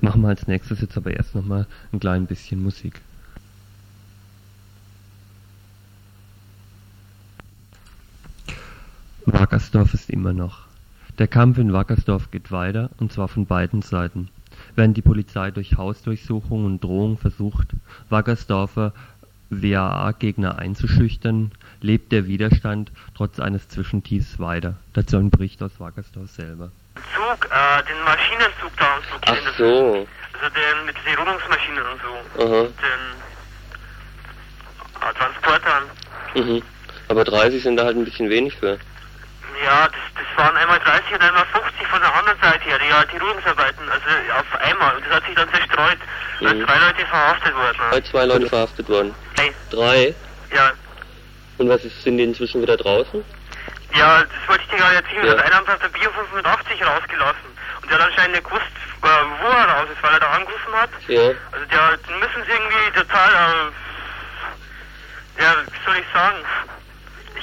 Machen 0.00 0.22
wir 0.22 0.28
als 0.28 0.46
nächstes 0.46 0.80
jetzt 0.80 0.96
aber 0.96 1.12
erst 1.12 1.34
nochmal 1.34 1.66
ein 1.92 2.00
klein 2.00 2.26
bisschen 2.26 2.62
Musik. 2.62 3.00
Wackersdorf 9.46 9.94
ist 9.94 10.10
immer 10.10 10.32
noch. 10.32 10.64
Der 11.20 11.28
Kampf 11.28 11.58
in 11.58 11.72
Wackersdorf 11.72 12.32
geht 12.32 12.50
weiter, 12.50 12.90
und 12.98 13.12
zwar 13.12 13.28
von 13.28 13.46
beiden 13.46 13.80
Seiten. 13.80 14.28
Während 14.74 14.96
die 14.96 15.02
Polizei 15.02 15.52
durch 15.52 15.76
Hausdurchsuchungen 15.76 16.66
und 16.66 16.82
Drohungen 16.82 17.16
versucht, 17.16 17.68
Wackersdorfer 18.10 18.92
WAA-Gegner 19.50 20.58
einzuschüchtern, 20.58 21.52
lebt 21.80 22.10
der 22.10 22.26
Widerstand 22.26 22.90
trotz 23.14 23.38
eines 23.38 23.68
Zwischentiefs 23.68 24.40
weiter. 24.40 24.74
Dazu 24.94 25.16
ein 25.16 25.30
Bericht 25.30 25.62
aus 25.62 25.78
Wackersdorf 25.78 26.28
selber. 26.28 26.72
Zug, 27.14 27.48
äh, 27.48 27.84
den 27.84 28.02
Maschinenzug 28.02 28.76
da 28.76 28.96
und 28.96 29.04
so. 29.04 29.16
Ach 29.26 29.56
so. 29.56 30.08
Also 30.32 30.54
den 30.56 30.86
mit 30.86 30.96
den 31.06 31.14
Rodungsmaschinen 31.14 31.84
und 31.86 32.00
so. 32.02 32.42
Aha. 32.42 32.62
Den 32.62 33.02
äh, 35.02 35.14
Transportern. 35.14 35.84
Mhm. 36.34 36.62
Aber 37.06 37.22
30 37.22 37.62
sind 37.62 37.76
da 37.76 37.84
halt 37.84 37.96
ein 37.96 38.04
bisschen 38.04 38.28
wenig 38.28 38.52
für. 38.56 38.80
Ja, 39.66 39.88
das, 39.88 39.98
das 40.14 40.38
waren 40.38 40.56
einmal 40.56 40.78
30 40.78 41.12
und 41.14 41.22
einmal 41.22 41.44
50 41.46 41.86
von 41.88 42.00
der 42.00 42.14
anderen 42.14 42.38
Seite 42.40 42.62
her, 42.64 42.78
die, 42.78 42.92
halt 42.94 43.10
die 43.12 43.16
Rodungsarbeiten, 43.18 43.88
also 43.90 44.06
auf 44.38 44.60
einmal. 44.60 44.94
Und 44.96 45.04
das 45.06 45.14
hat 45.16 45.26
sich 45.26 45.34
dann 45.34 45.48
zerstreut. 45.52 45.98
Sind 46.38 46.60
Mhm. 46.60 46.64
zwei 46.66 46.78
Leute 46.78 47.06
verhaftet 47.06 47.54
worden. 47.56 47.78
Halt 47.90 48.06
zwei 48.06 48.24
Leute 48.26 48.46
verhaftet 48.48 48.88
worden. 48.88 49.14
Drei. 49.34 49.52
Drei? 49.70 50.14
Ja. 50.54 50.70
Und 51.58 51.68
was 51.68 51.84
ist, 51.84 52.00
sind 52.04 52.18
die 52.18 52.24
inzwischen 52.24 52.62
wieder 52.62 52.76
draußen? 52.76 53.24
Ja, 53.94 54.20
das 54.22 54.48
wollte 54.48 54.62
ich 54.62 54.68
dir 54.70 54.76
gerade 54.76 54.94
erzählen. 54.96 55.26
Ja. 55.26 55.34
Ja. 55.34 55.42
Einer 55.42 55.66
hat 55.66 55.82
der 55.82 55.88
Bio 55.88 56.10
85 56.12 56.86
rausgelassen. 56.86 57.50
Und 57.82 57.90
der 57.90 57.98
hat 57.98 58.06
anscheinend 58.06 58.32
nicht 58.36 58.44
gewusst, 58.44 58.70
äh, 59.02 59.06
wo 59.42 59.48
er 59.48 59.64
raus 59.68 59.88
ist, 59.92 60.00
weil 60.02 60.12
er 60.12 60.20
da 60.20 60.30
angerufen 60.30 60.74
hat. 60.74 60.90
Ja. 61.08 61.30
Also 61.50 61.66
der, 61.66 61.96
den 62.06 62.18
müssen 62.20 62.44
sie 62.44 62.52
irgendwie 62.52 62.92
total, 63.00 63.32
äh, 63.32 63.72
ja, 65.42 65.54
wie 65.66 65.84
soll 65.84 65.96
ich 65.96 66.06
sagen? 66.12 66.36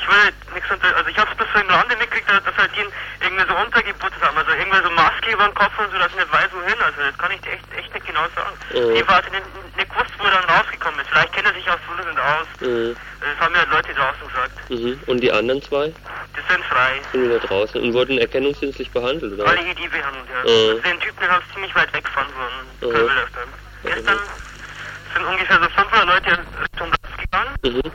Ich 0.03 0.09
will 0.11 0.33
nichts 0.53 0.69
unter, 0.69 0.93
also 0.97 1.09
ich 1.09 1.17
hab's 1.17 1.33
bloß 1.35 1.47
so 1.55 1.61
im 1.61 1.69
Lande 1.69 1.95
mitgekriegt, 1.95 2.27
dass 2.27 2.57
halt 2.57 2.71
die 2.75 2.83
irgendwie 3.23 3.47
so 3.47 3.55
untergebuttert 3.55 4.21
haben. 4.21 4.35
Also 4.37 4.51
irgendwie 4.51 4.83
so 4.83 4.91
Maske 4.91 5.31
über 5.31 5.45
den 5.47 5.55
Kopf 5.55 5.71
und 5.79 5.91
so, 5.91 5.97
dass 5.97 6.09
ich 6.11 6.15
nicht 6.19 6.33
weiß, 6.33 6.49
wohin. 6.51 6.75
Also 6.83 6.99
das 7.07 7.17
kann 7.17 7.31
ich 7.31 7.39
dir 7.39 7.51
echt, 7.55 7.63
echt 7.79 7.93
nicht 7.93 8.05
genau 8.05 8.27
sagen. 8.35 8.51
Mhm. 8.75 9.07
Hat 9.07 9.23
er 9.23 9.31
nicht, 9.31 9.47
nicht 9.79 9.89
gewusst, 9.89 10.11
wo 10.19 10.25
er 10.25 10.31
dann 10.31 10.43
rausgekommen 10.43 10.99
ist. 10.99 11.07
Vielleicht 11.09 11.31
kennt 11.31 11.47
er 11.47 11.53
sich 11.53 11.69
aus 11.71 11.79
Fullerland 11.87 12.19
aus. 12.19 12.47
Mhm. 12.59 12.95
Das 13.23 13.39
haben 13.39 13.51
mir 13.53 13.59
halt 13.59 13.71
Leute 13.71 13.93
draußen 13.93 14.27
gesagt. 14.27 14.55
Mhm. 14.69 14.99
Und 15.07 15.19
die 15.23 15.31
anderen 15.31 15.61
zwei 15.61 15.87
Die 15.87 16.43
sind 16.51 16.63
frei. 16.65 16.99
sind 17.13 17.23
wieder 17.23 17.39
draußen 17.39 17.79
und 17.81 17.93
wurden 17.93 18.17
erkennungsdienstlich 18.17 18.91
behandelt, 18.91 19.39
oder? 19.39 19.47
Alle 19.47 19.63
die 19.73 19.87
behandelt, 19.87 20.27
ja. 20.27 20.41
Mhm. 20.43 20.67
Also 20.67 20.79
den 20.83 20.99
Typen, 20.99 21.29
haben 21.31 21.43
sie 21.47 21.53
ziemlich 21.53 21.75
weit 21.75 21.93
wegfahren 21.93 22.27
wollen. 22.35 22.91
Mhm. 22.91 23.09
Gestern 23.83 24.19
sind 25.15 25.25
ungefähr 25.25 25.59
so 25.63 25.69
500 25.69 26.05
Leute 26.07 26.39
zum 26.77 26.89
Platz 26.91 27.17
gegangen, 27.17 27.55
Mhm. 27.63 27.91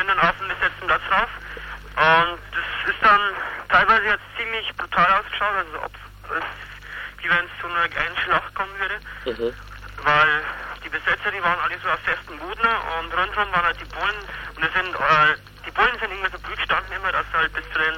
Sind 0.00 0.08
dann 0.08 0.18
auf 0.18 0.36
den 0.38 0.48
besetzten 0.48 0.86
Platz 0.86 1.02
rauf. 1.12 1.30
Und 1.96 2.38
das 2.56 2.94
ist 2.94 3.02
dann 3.02 3.20
teilweise 3.68 4.04
jetzt 4.04 4.24
ziemlich 4.38 4.74
brutal 4.76 5.20
ausgeschaut, 5.20 5.54
also 5.56 5.82
ob 5.84 5.92
es, 6.36 6.44
wie 7.22 7.28
wenn 7.28 7.44
es 7.44 7.50
zu 7.60 7.66
einer 7.68 7.88
kleinen 7.88 8.16
Schlacht 8.24 8.54
kommen 8.54 8.72
würde. 8.78 8.98
Mhm. 9.26 9.54
Weil 10.02 10.42
die 10.82 10.88
Besetzer, 10.88 11.30
die 11.30 11.42
waren 11.42 11.58
alle 11.60 11.78
so 11.82 11.88
auf 11.90 12.00
festen 12.00 12.38
Boden 12.38 12.68
und 12.98 13.12
rundherum 13.12 13.52
waren 13.52 13.64
halt 13.64 13.80
die 13.80 13.84
Bullen. 13.84 14.20
Und 14.56 14.64
das 14.64 14.72
sind, 14.72 14.94
äh, 14.94 15.36
die 15.66 15.70
Bullen 15.72 15.98
sind 16.00 16.10
irgendwie 16.10 16.32
so 16.32 16.38
blöd 16.38 16.56
gestanden 16.56 16.92
immer, 16.96 17.12
dass 17.12 17.26
sie 17.32 17.36
halt 17.38 17.52
bis 17.52 17.64
zu 17.72 17.78
den 17.78 17.96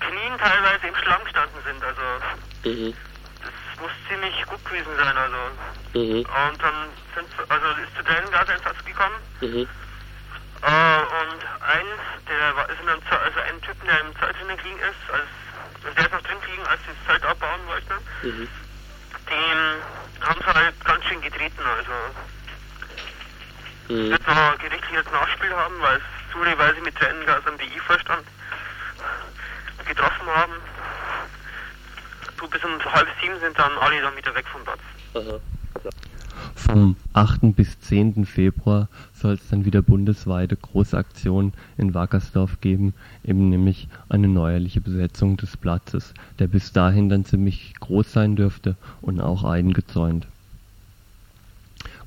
Knien 0.00 0.38
teilweise 0.38 0.86
im 0.86 0.96
Schlamm 0.96 1.22
gestanden 1.24 1.60
sind. 1.66 1.84
Also 1.84 2.02
Mhm. 2.64 2.96
das 3.42 3.52
muss 3.82 3.92
ziemlich 4.08 4.46
gut 4.46 4.64
gewesen 4.64 4.96
sein. 4.96 5.16
Also 5.18 5.36
Mhm. 5.92 6.24
und 6.24 6.62
dann 6.62 6.88
sind 7.14 7.28
also 7.50 7.66
ist 7.82 7.94
zu 7.96 8.02
Tränengaseinsatz 8.04 8.82
gekommen. 8.86 9.16
Mhm. 9.40 9.68
Und 10.68 11.40
ein, 11.60 11.86
der 12.28 12.56
war, 12.56 12.68
ist 12.70 12.80
in 12.80 12.88
einem 12.88 13.02
Zelt, 13.08 13.20
also 13.20 13.40
ein 13.40 13.60
Typen, 13.62 13.86
der 13.86 14.00
im 14.00 14.16
Zelt 14.18 14.36
drin 14.38 14.56
gelegen 14.56 14.78
ist, 14.80 15.12
als, 15.12 15.28
der 15.96 16.04
ist 16.06 16.12
noch 16.12 16.22
drin 16.22 16.40
gelegen, 16.40 16.66
als 16.66 16.80
sie 16.82 16.92
das 16.96 17.06
Zelt 17.06 17.24
abbauen 17.24 17.66
wollten, 17.66 17.94
Mhm. 18.22 18.48
den 19.28 19.82
haben 20.26 20.40
sie 20.40 20.54
halt 20.54 20.84
ganz 20.84 21.04
schön 21.04 21.20
getreten, 21.20 21.60
also 21.62 21.92
Mhm. 23.88 24.10
wird 24.12 24.26
noch 24.26 24.58
gerichtliches 24.58 25.04
Nachspiel 25.12 25.54
haben, 25.54 25.80
weil 25.80 25.96
es 25.98 26.32
zufälligerweise 26.32 26.80
mit 26.80 26.96
Tränengas 26.98 27.46
am 27.46 27.56
BI-Vorstand 27.58 28.26
getroffen 29.86 30.26
haben. 30.34 30.54
So 32.40 32.48
bis 32.48 32.64
um 32.64 32.82
halb 32.92 33.08
sieben 33.20 33.38
sind 33.40 33.58
dann 33.58 33.76
alle 33.78 34.00
dann 34.00 34.16
wieder 34.16 34.34
weg 34.34 34.46
vom 34.48 34.64
Platz. 34.64 34.80
Aha. 35.14 35.38
Vom 36.66 36.96
8. 37.12 37.54
bis 37.54 37.78
10. 37.80 38.24
Februar 38.24 38.88
soll 39.12 39.34
es 39.34 39.48
dann 39.50 39.66
wieder 39.66 39.82
bundesweite 39.82 40.56
Großaktionen 40.56 41.52
in 41.76 41.92
Wackersdorf 41.92 42.62
geben, 42.62 42.94
eben 43.22 43.50
nämlich 43.50 43.86
eine 44.08 44.28
neuerliche 44.28 44.80
Besetzung 44.80 45.36
des 45.36 45.58
Platzes, 45.58 46.14
der 46.38 46.46
bis 46.46 46.72
dahin 46.72 47.10
dann 47.10 47.26
ziemlich 47.26 47.74
groß 47.80 48.10
sein 48.10 48.34
dürfte 48.34 48.76
und 49.02 49.20
auch 49.20 49.44
eingezäunt. 49.44 50.26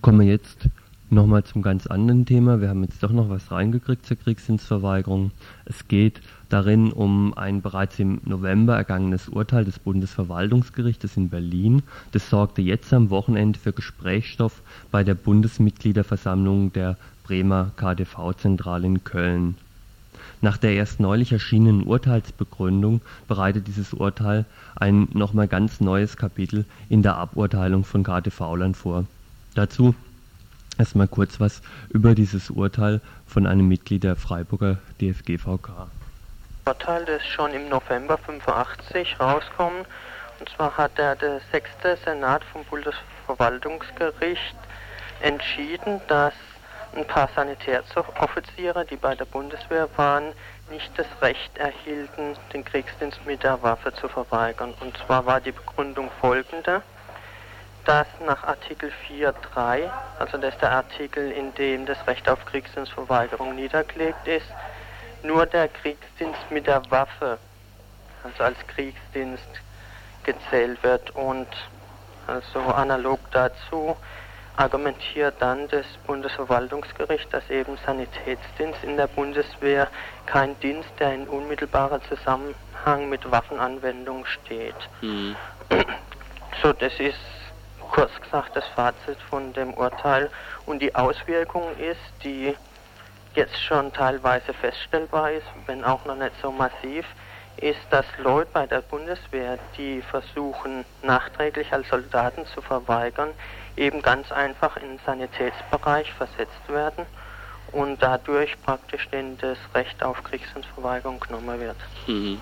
Kommen 0.02 0.22
wir 0.22 0.28
jetzt 0.28 0.70
nochmal 1.10 1.44
zum 1.44 1.62
ganz 1.62 1.88
anderen 1.88 2.26
Thema. 2.26 2.60
Wir 2.60 2.70
haben 2.70 2.84
jetzt 2.84 3.02
doch 3.02 3.12
noch 3.12 3.30
was 3.30 3.52
reingekriegt 3.52 4.06
zur 4.06 4.18
Kriegsdienstverweigerung. 4.18 5.32
Es 5.66 5.88
geht 5.88 6.22
darin 6.50 6.92
um 6.92 7.34
ein 7.38 7.62
bereits 7.62 8.00
im 8.00 8.20
November 8.26 8.76
ergangenes 8.76 9.30
Urteil 9.30 9.66
des 9.66 9.80
Bundesverwaltungsgerichtes 9.80 11.18
in 11.18 11.30
Berlin. 11.30 11.84
Das 12.12 12.30
sorgte 12.30 12.62
jetzt 12.62 12.94
am 12.94 13.10
Wochenende 13.10 13.60
für 13.60 13.74
Gesprächsstoff 13.74 14.62
bei 14.92 15.04
der 15.04 15.16
Bundesmitgliederversammlung 15.16 16.74
der 16.74 16.98
Bremer 17.24 17.72
KDV-Zentrale 17.78 18.88
in 18.88 19.04
Köln. 19.04 19.56
Nach 20.42 20.58
der 20.58 20.74
erst 20.74 21.00
neulich 21.00 21.32
erschienenen 21.32 21.84
Urteilsbegründung 21.84 23.02
bereitet 23.28 23.68
dieses 23.68 23.94
Urteil 23.94 24.46
ein 24.76 25.08
nochmal 25.14 25.48
ganz 25.48 25.82
neues 25.82 26.16
Kapitel 26.16 26.66
in 26.90 27.02
der 27.02 27.16
Aburteilung 27.16 27.84
von 27.84 28.04
KTV-Lern 28.04 28.76
vor. 28.76 29.06
Dazu 29.56 29.96
erstmal 30.78 31.08
kurz 31.08 31.40
was 31.40 31.62
über 31.90 32.16
dieses 32.16 32.50
Urteil 32.50 33.02
von 33.26 33.48
einem 33.48 33.68
Mitglied 33.68 34.04
der 34.04 34.16
Freiburger 34.16 34.78
DFGVK. 35.02 35.88
Urteil 36.66 37.04
ist 37.04 37.26
schon 37.28 37.54
im 37.54 37.70
November 37.70 38.18
85 38.18 39.20
rauskommen. 39.20 39.86
Und 40.40 40.50
zwar 40.50 40.78
hat 40.78 40.98
der, 40.98 41.16
der 41.16 41.42
sechste 41.52 41.98
Senat 42.06 42.44
vom 42.44 42.64
Bundesverwaltungsgericht 42.66 44.56
entschieden, 45.22 46.00
dass 46.08 46.34
ein 46.96 47.06
paar 47.06 47.30
Sanitätsoffiziere, 47.36 48.86
die 48.86 48.98
bei 48.98 49.16
der 49.16 49.26
Bundeswehr 49.26 49.88
waren, 49.96 50.34
nicht 50.70 50.92
das 50.98 51.08
Recht 51.22 51.58
erhielten, 51.58 52.36
den 52.54 52.66
Kriegsdienst 52.66 53.26
mit 53.26 53.44
der 53.44 53.62
Waffe 53.64 53.94
zu 53.94 54.08
verweigern. 54.08 54.74
Und 54.80 54.98
zwar 54.98 55.26
war 55.26 55.40
die 55.40 55.52
Begründung 55.52 56.10
folgende, 56.20 56.82
dass 57.88 58.08
nach 58.26 58.44
Artikel 58.44 58.92
4.3, 59.10 59.90
also 60.20 60.38
das 60.38 60.54
ist 60.54 60.62
der 60.62 60.72
Artikel, 60.72 61.32
in 61.32 61.54
dem 61.56 61.86
das 61.86 61.98
Recht 62.06 62.30
auf 62.30 62.44
Kriegsdienstverweigerung 62.46 63.56
niedergelegt 63.56 64.28
ist, 64.28 64.48
nur 65.24 65.46
der 65.46 65.70
Kriegsdienst 65.70 66.52
mit 66.52 66.68
der 66.68 66.82
Waffe, 66.92 67.40
also 68.24 68.44
als 68.44 68.58
Kriegsdienst 68.68 69.48
gezählt 70.24 70.84
wird 70.84 71.12
und 71.12 71.48
also 72.28 72.60
analog 72.60 73.20
dazu 73.32 73.96
argumentiert 74.58 75.36
dann 75.40 75.68
das 75.70 75.86
Bundesverwaltungsgericht, 76.06 77.32
dass 77.32 77.50
eben 77.50 77.78
Sanitätsdienst 77.86 78.84
in 78.84 78.98
der 78.98 79.08
Bundeswehr 79.08 79.88
kein 80.26 80.60
Dienst, 80.60 80.90
der 81.00 81.14
in 81.14 81.28
unmittelbarer 81.28 82.02
Zusammenhang 82.10 83.08
mit 83.08 83.32
Waffenanwendung 83.32 84.26
steht. 84.26 84.76
Mhm. 85.02 85.36
So, 86.64 86.74
das 86.74 86.94
ist 87.00 87.16
kurz 87.92 88.12
gesagt 88.22 88.56
das 88.56 88.66
Fazit 88.76 89.18
von 89.30 89.54
dem 89.54 89.74
Urteil. 89.74 90.30
Und 90.66 90.82
die 90.82 90.94
Auswirkung 90.96 91.64
ist, 91.78 92.24
die 92.24 92.56
jetzt 93.36 93.62
schon 93.64 93.94
teilweise 93.94 94.54
feststellbar 94.54 95.32
ist, 95.32 95.46
wenn 95.66 95.84
auch 95.84 96.04
noch 96.06 96.16
nicht 96.16 96.34
so 96.42 96.52
massiv, 96.52 97.06
ist, 97.58 97.80
dass 97.90 98.06
Leute 98.18 98.50
bei 98.54 98.68
der 98.68 98.82
Bundeswehr, 98.82 99.58
die 99.78 100.02
versuchen, 100.02 100.86
nachträglich 101.02 101.72
als 101.74 101.88
Soldaten 101.90 102.46
zu 102.48 102.62
verweigern, 102.62 103.30
eben 103.76 104.02
ganz 104.02 104.32
einfach 104.32 104.78
in 104.78 104.90
den 104.90 105.00
Sanitätsbereich 105.06 106.12
versetzt 106.14 106.68
werden 106.68 107.06
und 107.72 108.02
dadurch 108.02 108.56
praktisch 108.64 109.08
denen 109.10 109.38
das 109.40 109.58
Recht 109.74 110.02
auf 110.04 110.24
Kriegsdienstverweigerung 110.24 111.20
genommen 111.20 111.60
wird. 111.60 111.78
Mhm. 112.08 112.42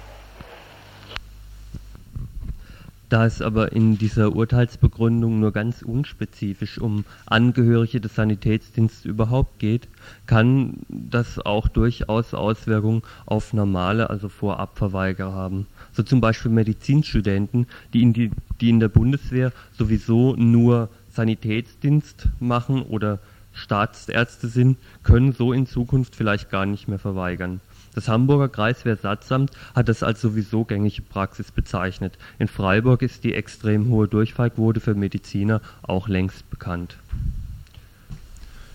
Da 3.16 3.26
es 3.26 3.42
aber 3.42 3.72
in 3.72 3.98
dieser 3.98 4.36
Urteilsbegründung 4.36 5.40
nur 5.40 5.54
ganz 5.54 5.82
unspezifisch 5.84 6.80
um 6.80 7.06
Angehörige 7.26 8.02
des 8.02 8.16
Sanitätsdienstes 8.16 9.06
überhaupt 9.06 9.58
geht, 9.58 9.88
kann 10.26 10.80
das 10.90 11.40
auch 11.40 11.70
durchaus 11.70 12.34
Auswirkungen 12.34 13.04
auf 13.26 13.54
normale, 13.54 14.10
also 14.10 14.28
Vorabverweigerer 14.28 15.32
haben. 15.32 15.66
So 15.94 16.04
zum 16.04 16.20
Beispiel 16.20 16.52
Medizinstudenten, 16.52 17.68
die 17.94 18.02
in, 18.02 18.12
die, 18.12 18.32
die 18.60 18.70
in 18.70 18.82
der 18.82 18.90
Bundeswehr 18.90 19.54
sowieso 19.72 20.36
nur 20.36 20.90
Sanitätsdienst 21.08 22.28
machen 22.42 22.82
oder 22.82 23.20
Staatsärzte 23.54 24.50
sind, 24.50 24.78
können 25.04 25.32
so 25.32 25.54
in 25.54 25.68
Zukunft 25.68 26.18
vielleicht 26.18 26.50
gar 26.50 26.66
nicht 26.66 26.90
mehr 26.90 27.00
verweigern. 27.00 27.62
Das 27.96 28.10
Hamburger 28.10 28.50
Kreiswehrsatzamt 28.50 29.52
hat 29.74 29.88
das 29.88 30.04
als 30.04 30.20
sowieso 30.20 30.66
gängige 30.66 31.02
Praxis 31.02 31.52
bezeichnet. 31.52 32.18
In 32.38 32.50
Freiburg 32.50 33.02
ist 33.02 33.24
die 33.24 33.34
extrem 33.34 33.88
hohe 33.88 34.10
Durchfallquote 34.10 34.82
für 34.82 34.96
Mediziner 34.96 35.62
auch 35.82 36.10
längst 36.10 36.50
bekannt. 36.50 36.98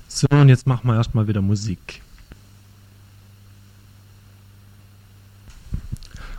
So, 0.09 0.27
und 0.31 0.49
jetzt 0.49 0.67
machen 0.67 0.89
wir 0.89 0.97
erstmal 0.97 1.29
wieder 1.29 1.43
Musik. 1.43 2.01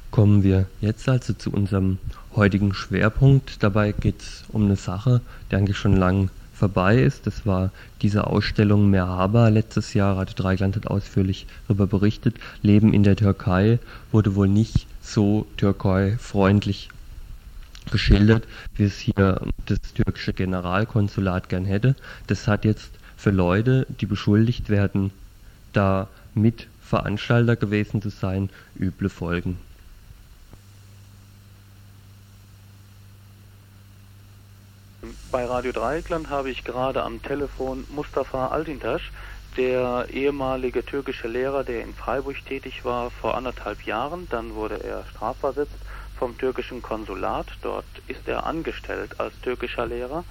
Kommen 0.10 0.44
wir 0.44 0.66
jetzt 0.82 1.08
also 1.08 1.34
zu 1.34 1.52
unserem 1.52 2.00
heutigen 2.36 2.74
Schwerpunkt. 2.74 3.64
Dabei 3.64 3.92
geht 3.94 4.22
es 4.22 4.44
um 4.50 4.66
eine 4.66 4.76
Sache, 4.76 5.22
die 5.50 5.56
eigentlich 5.56 5.78
schon 5.78 5.96
lang 5.96 6.32
vorbei 6.62 7.02
ist. 7.02 7.26
Das 7.26 7.48
war 7.48 7.72
diese 8.04 8.28
Ausstellung 8.28 8.92
Merhaba 8.92 9.48
letztes 9.48 9.96
Jahr. 9.96 10.18
Radio 10.18 10.36
Dreigland 10.36 10.76
hat 10.76 10.86
ausführlich 10.86 11.48
darüber 11.68 11.88
berichtet. 11.88 12.36
Leben 12.62 12.94
in 12.94 13.02
der 13.02 13.16
Türkei 13.16 13.80
wurde 14.12 14.36
wohl 14.36 14.48
nicht 14.48 14.86
so 15.02 15.48
türkei-freundlich 15.58 16.90
geschildert, 17.90 18.44
wie 18.76 18.84
es 18.84 19.00
hier 19.00 19.42
das 19.66 19.80
türkische 19.96 20.34
Generalkonsulat 20.34 21.50
gern 21.50 21.66
hätte. 21.66 21.96
Das 22.28 22.48
hat 22.48 22.64
jetzt 22.64 22.92
für 23.18 23.32
Leute, 23.32 23.88
die 24.00 24.06
beschuldigt 24.06 24.70
werden, 24.70 25.10
da 25.74 26.10
Mitveranstalter 26.36 27.56
gewesen 27.56 28.04
zu 28.04 28.10
sein, 28.10 28.50
üble 28.80 29.10
Folgen. 29.10 29.58
Bei 35.32 35.46
Radio 35.46 35.72
Dreieckland 35.72 36.30
habe 36.30 36.50
ich 36.50 36.66
gerade 36.66 37.04
am 37.04 37.22
Telefon 37.22 37.86
Mustafa 37.90 38.50
Aldintasch, 38.50 39.14
der 39.56 40.08
ehemalige 40.10 40.86
türkische 40.86 41.30
Lehrer, 41.30 41.64
der 41.64 41.84
in 41.84 41.94
Freiburg 41.94 42.46
tätig 42.46 42.84
war 42.84 43.12
vor 43.12 43.38
anderthalb 43.38 43.86
Jahren. 43.86 44.28
Dann 44.30 44.56
wurde 44.56 44.84
er 44.84 45.06
strafversetzt 45.06 45.78
vom 46.20 46.38
türkischen 46.38 46.82
Konsulat. 46.82 47.48
Dort 47.62 47.86
ist 48.08 48.28
er 48.28 48.46
angestellt 48.46 49.22
als 49.22 49.40
türkischer 49.40 49.86
Lehrer. 49.86 50.26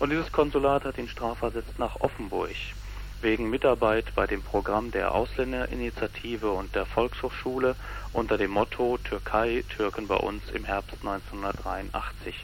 Und 0.00 0.10
dieses 0.10 0.32
Konsulat 0.32 0.82
hat 0.82 0.98
ihn 0.98 1.08
strafversetzt 1.08 1.78
nach 1.78 2.00
Offenburg 2.00 2.50
wegen 3.22 3.50
Mitarbeit 3.50 4.06
bei 4.14 4.26
dem 4.26 4.42
Programm 4.42 4.90
der 4.90 5.14
Ausländerinitiative 5.14 6.50
und 6.50 6.74
der 6.74 6.86
Volkshochschule 6.86 7.76
unter 8.12 8.38
dem 8.38 8.50
Motto 8.50 8.98
Türkei, 8.98 9.62
Türken 9.76 10.08
bei 10.08 10.16
uns 10.16 10.42
im 10.52 10.64
Herbst 10.64 10.96
1983. 11.04 12.34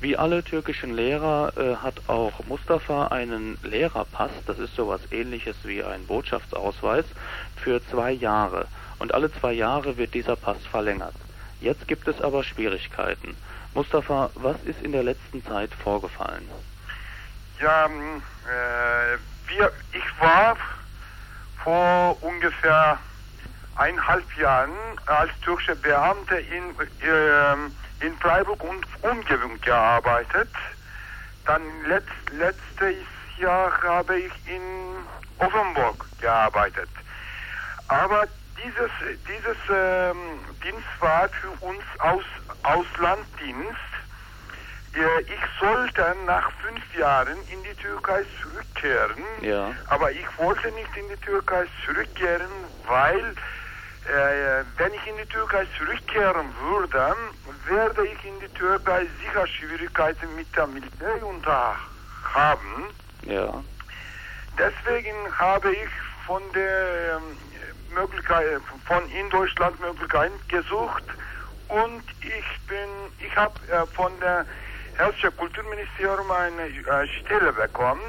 Wie 0.00 0.16
alle 0.16 0.42
türkischen 0.42 0.94
Lehrer 0.94 1.52
äh, 1.56 1.76
hat 1.76 1.94
auch 2.08 2.44
Mustafa 2.46 3.08
einen 3.08 3.58
Lehrerpass, 3.62 4.30
das 4.46 4.58
ist 4.58 4.74
sowas 4.76 5.00
ähnliches 5.10 5.56
wie 5.64 5.82
ein 5.82 6.06
Botschaftsausweis, 6.06 7.06
für 7.56 7.84
zwei 7.86 8.10
Jahre. 8.10 8.66
Und 8.98 9.14
alle 9.14 9.32
zwei 9.32 9.52
Jahre 9.52 9.96
wird 9.96 10.14
dieser 10.14 10.36
Pass 10.36 10.58
verlängert. 10.70 11.14
Jetzt 11.60 11.88
gibt 11.88 12.06
es 12.08 12.20
aber 12.20 12.44
Schwierigkeiten. 12.44 13.36
Mustafa, 13.74 14.30
was 14.34 14.56
ist 14.64 14.82
in 14.82 14.92
der 14.92 15.02
letzten 15.02 15.44
Zeit 15.44 15.70
vorgefallen? 15.82 16.48
Ja, 17.60 17.86
ähm, 17.86 18.22
äh, 18.44 19.18
wir, 19.48 19.72
ich 19.92 20.20
war 20.20 20.56
vor 21.62 22.22
ungefähr 22.22 22.98
eineinhalb 23.76 24.24
Jahren 24.36 24.70
als 25.06 25.30
türkischer 25.40 25.74
Beamter 25.74 26.38
in 26.38 26.70
äh, 27.00 27.56
in 28.00 28.16
Freiburg 28.18 28.62
und 28.64 28.86
Umgebung 29.02 29.60
gearbeitet. 29.60 30.48
Dann 31.46 31.62
letzt, 31.86 32.08
letztes 32.32 32.96
Jahr 33.38 33.70
habe 33.82 34.18
ich 34.18 34.32
in 34.46 34.62
Offenburg 35.38 36.06
gearbeitet. 36.20 36.88
Aber 37.88 38.26
dieses, 38.62 38.90
dieses 39.28 39.56
ähm, 39.70 40.16
Dienst 40.62 40.86
war 41.00 41.28
für 41.28 41.50
uns 41.64 41.82
Aus, 41.98 42.24
Auslanddienst. 42.62 43.78
Äh, 44.94 45.22
ich 45.22 45.60
sollte 45.60 46.16
nach 46.24 46.50
fünf 46.62 46.96
Jahren 46.96 47.36
in 47.50 47.62
die 47.62 47.74
Türkei 47.82 48.24
zurückkehren. 48.40 49.22
Ja. 49.42 49.72
Aber 49.88 50.10
ich 50.12 50.26
wollte 50.38 50.70
nicht 50.72 50.96
in 50.96 51.08
die 51.08 51.20
Türkei 51.24 51.64
zurückkehren, 51.84 52.50
weil 52.86 53.34
äh, 54.06 54.64
wenn 54.76 54.92
ich 54.92 55.06
in 55.06 55.16
die 55.16 55.26
Türkei 55.26 55.66
zurückkehren 55.78 56.46
würde, 56.60 57.16
werde 57.66 58.06
ich 58.06 58.24
in 58.24 58.38
die 58.40 58.52
Türkei 58.54 59.06
sicher 59.18 59.46
Schwierigkeiten 59.46 60.34
mit 60.36 60.54
der 60.54 60.66
Militärjunta 60.66 61.76
haben. 62.34 62.90
Ja. 63.22 63.62
Deswegen 64.58 65.16
habe 65.38 65.72
ich 65.72 65.88
von 66.26 66.42
der 66.54 67.16
ähm, 67.16 67.36
Möglichkeit, 67.94 68.60
von 68.86 69.08
in 69.10 69.30
Deutschland 69.30 69.80
Möglichkeiten 69.80 70.38
gesucht 70.48 71.04
und 71.68 72.02
ich 72.20 72.66
bin, 72.66 72.88
ich 73.26 73.34
habe 73.36 73.54
äh, 73.68 73.86
von 73.94 74.12
der 74.20 74.44
Hessische 74.96 75.32
Kulturministerium 75.32 76.30
eine 76.30 76.66
äh, 76.66 77.08
Stelle 77.20 77.52
bekommen. 77.52 78.02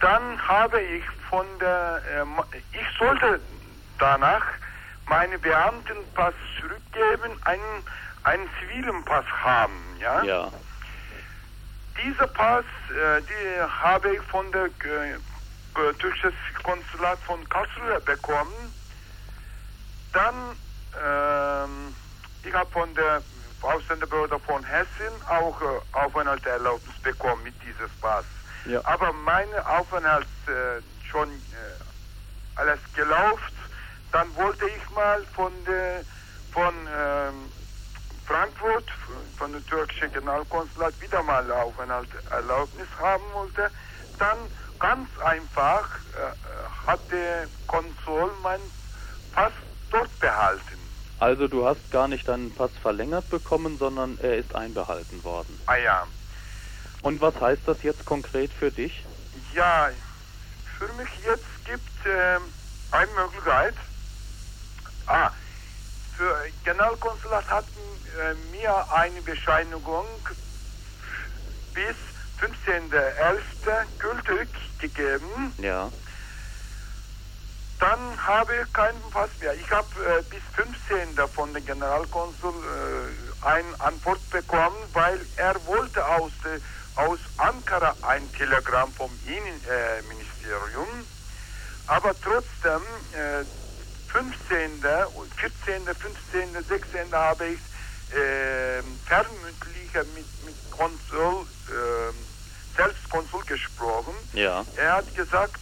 Dann 0.00 0.46
habe 0.46 0.80
ich 0.80 1.02
von 1.28 1.46
der, 1.58 2.00
ich 2.72 2.98
sollte 2.98 3.40
danach 3.98 4.44
meine 5.06 5.38
Beamtenpass 5.38 6.34
zurückgeben, 6.60 7.38
einen, 7.44 7.82
einen 8.24 8.48
zivilen 8.60 9.04
Pass 9.04 9.24
haben, 9.42 9.96
ja? 9.98 10.22
Ja. 10.22 10.52
Dieser 12.02 12.26
Pass, 12.28 12.64
äh, 12.90 13.20
die 13.22 13.60
habe 13.82 14.14
ich 14.14 14.22
von 14.22 14.50
der 14.52 14.66
äh, 14.66 15.92
türkischen 15.98 16.32
Konsulat 16.62 17.18
von 17.26 17.48
Karlsruhe 17.48 18.00
bekommen. 18.00 18.72
Dann, 20.12 20.34
ähm, 21.02 21.94
ich 22.44 22.54
habe 22.54 22.70
von 22.70 22.94
der 22.94 23.22
Ausländerbehörde 23.62 24.38
von 24.40 24.62
Hessen 24.64 25.12
auch 25.28 25.60
äh, 25.60 25.96
Aufenthaltserlaubnis 25.96 26.96
bekommen 27.02 27.42
mit 27.42 27.54
diesem 27.62 27.90
Pass. 28.00 28.24
Ja. 28.64 28.80
Aber 28.84 29.12
meine 29.12 29.66
Aufenthalt 29.68 30.26
äh, 30.46 30.80
schon 31.10 31.30
äh, 31.30 31.34
alles 32.56 32.78
gelaufen 32.94 33.57
dann 34.12 34.34
wollte 34.36 34.66
ich 34.66 34.90
mal 34.94 35.24
von 35.34 35.52
der 35.66 36.02
von 36.52 36.74
ähm, 36.74 37.34
Frankfurt, 38.26 38.84
von 39.36 39.52
der 39.52 39.64
türkischen 39.66 40.12
Generalkonsulat 40.12 41.00
wieder 41.00 41.22
mal 41.22 41.50
Aufenthaltserlaubnis 41.50 42.88
haben 43.00 43.22
wollte. 43.32 43.70
Dann 44.18 44.38
ganz 44.78 45.08
einfach 45.24 45.88
äh, 46.14 46.86
hat 46.86 47.00
der 47.10 47.46
Konsul 47.66 48.30
mein 48.42 48.60
Pass 49.32 49.52
dort 49.90 50.20
behalten. 50.20 50.78
Also 51.20 51.48
du 51.48 51.66
hast 51.66 51.90
gar 51.90 52.06
nicht 52.06 52.28
deinen 52.28 52.54
Pass 52.54 52.70
verlängert 52.80 53.28
bekommen, 53.30 53.78
sondern 53.78 54.18
er 54.20 54.36
ist 54.36 54.54
einbehalten 54.54 55.22
worden. 55.24 55.60
Ah 55.66 55.76
ja. 55.76 56.06
Und 57.02 57.20
was 57.20 57.40
heißt 57.40 57.62
das 57.66 57.82
jetzt 57.82 58.04
konkret 58.04 58.52
für 58.52 58.70
dich? 58.70 59.04
Ja, 59.54 59.90
für 60.78 60.92
mich 60.94 61.08
jetzt 61.24 61.64
gibt 61.64 62.06
ähm, 62.06 62.42
eine 62.90 63.10
Möglichkeit. 63.12 63.74
Ah, 65.08 65.30
für 66.16 66.34
Generalkonsulat 66.64 67.48
hatten 67.48 67.80
äh, 68.20 68.34
mir 68.52 68.92
eine 68.92 69.22
Bescheinigung 69.22 70.04
bis 71.72 71.96
15.11. 72.40 73.40
gültig 73.98 74.48
gegeben. 74.78 75.54
Ja. 75.58 75.90
Dann 77.80 78.26
habe 78.26 78.52
ich 78.56 78.72
keinen 78.74 79.00
Pass 79.10 79.30
mehr. 79.40 79.54
Ich 79.54 79.70
habe 79.70 79.88
äh, 80.04 80.22
bis 80.24 80.42
15. 80.54 81.16
von 81.34 81.54
dem 81.54 81.64
Generalkonsul 81.64 82.52
äh, 82.52 83.46
eine 83.46 83.80
Antwort 83.80 84.20
bekommen, 84.30 84.76
weil 84.92 85.20
er 85.36 85.54
wollte 85.66 86.04
aus, 86.04 86.32
äh, 86.44 87.00
aus 87.00 87.20
Ankara 87.38 87.94
ein 88.02 88.30
Telegramm 88.32 88.92
vom 88.92 89.10
Innenministerium. 89.24 91.06
Aber 91.86 92.14
trotzdem, 92.20 92.82
äh, 94.18 94.22
15., 94.22 94.82
14., 95.36 95.84
15., 95.94 96.64
16. 96.68 97.12
habe 97.12 97.46
ich 97.46 97.58
äh, 98.16 98.82
fernmündlich 99.06 99.92
mit, 100.14 100.44
mit 100.44 100.70
Konsul, 100.70 101.46
äh, 101.68 102.76
selbst 102.76 103.08
Konsul 103.10 103.44
gesprochen. 103.44 104.14
Ja. 104.32 104.64
Er 104.76 104.94
hat 104.94 105.14
gesagt, 105.14 105.60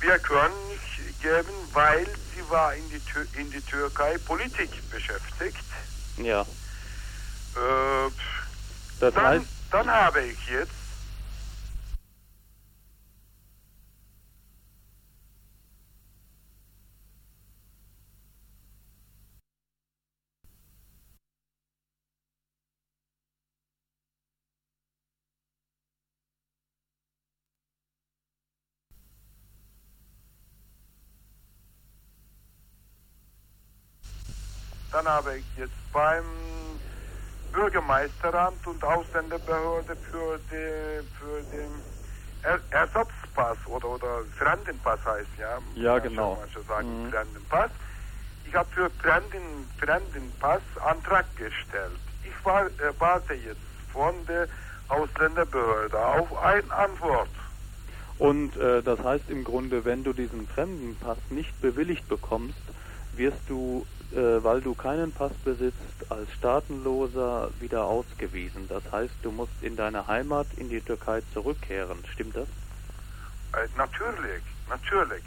wir 0.00 0.18
können 0.18 0.54
nicht 0.68 1.20
geben, 1.22 1.52
weil 1.72 2.06
sie 2.34 2.50
war 2.50 2.74
in 2.74 2.88
die, 2.90 3.00
Tür 3.00 3.26
in 3.38 3.50
die 3.50 3.60
Türkei 3.60 4.18
Politik 4.18 4.70
beschäftigt. 4.90 5.64
Ja. 6.18 6.42
Äh, 6.42 8.10
Das 9.00 9.14
dann, 9.14 9.24
heißt, 9.24 9.46
dann 9.70 9.90
habe 9.90 10.22
ich 10.22 10.38
jetzt 10.48 10.72
Dann 35.04 35.12
habe 35.12 35.36
ich 35.36 35.44
jetzt 35.58 35.92
beim 35.92 36.24
Bürgermeisteramt 37.52 38.66
und 38.66 38.82
Ausländerbehörde 38.82 39.96
für, 40.10 40.38
die, 40.50 41.06
für 41.18 41.42
den 41.52 41.72
er 42.42 42.58
Ersatzpass 42.70 43.58
oder, 43.66 43.88
oder 43.88 44.20
Fremdenpass 44.38 45.00
heißt 45.04 45.28
ja. 45.38 45.58
Ja, 45.74 45.98
genau. 45.98 46.38
Manche 46.40 46.62
sagen 46.66 47.04
Mhm. 47.04 47.10
Fremdenpass. 47.10 47.70
Ich 48.46 48.54
habe 48.54 48.68
für 48.74 48.90
Fremden, 49.02 49.68
Fremdenpass 49.78 50.62
Antrag 50.82 51.26
gestellt. 51.36 52.00
Ich 52.22 52.44
war, 52.44 52.66
äh, 52.66 52.92
warte 52.98 53.34
jetzt 53.34 53.60
von 53.92 54.14
der 54.26 54.48
Ausländerbehörde 54.88 55.98
auf 55.98 56.34
eine 56.38 56.72
Antwort. 56.72 57.28
Und 58.18 58.56
äh, 58.56 58.82
das 58.82 58.98
heißt 59.00 59.28
im 59.28 59.44
Grunde, 59.44 59.84
wenn 59.84 60.02
du 60.02 60.14
diesen 60.14 60.46
Fremdenpass 60.48 61.18
nicht 61.30 61.60
bewilligt 61.60 62.08
bekommst, 62.08 62.56
wirst 63.16 63.40
du, 63.48 63.86
äh, 64.14 64.42
weil 64.44 64.60
du 64.60 64.74
keinen 64.74 65.12
Pass 65.12 65.32
besitzt, 65.44 66.10
als 66.10 66.32
Staatenloser 66.32 67.50
wieder 67.58 67.84
ausgewiesen. 67.84 68.68
Das 68.68 68.82
heißt, 68.92 69.14
du 69.22 69.32
musst 69.32 69.60
in 69.60 69.76
deine 69.76 70.06
Heimat 70.06 70.46
in 70.56 70.68
die 70.68 70.80
Türkei 70.80 71.22
zurückkehren. 71.32 71.98
Stimmt 72.12 72.36
das? 72.36 72.48
Äh, 73.54 73.68
natürlich, 73.76 74.42
natürlich. 74.68 75.22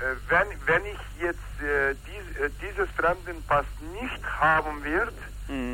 Äh, 0.00 0.16
wenn, 0.28 0.48
wenn 0.66 0.84
ich 0.86 0.98
jetzt 1.22 1.38
äh, 1.62 1.94
dies, 2.06 2.36
äh, 2.36 2.50
dieses 2.60 2.90
Fremdenpass 2.90 3.66
nicht 4.00 4.24
haben 4.40 4.82
wird, 4.84 5.14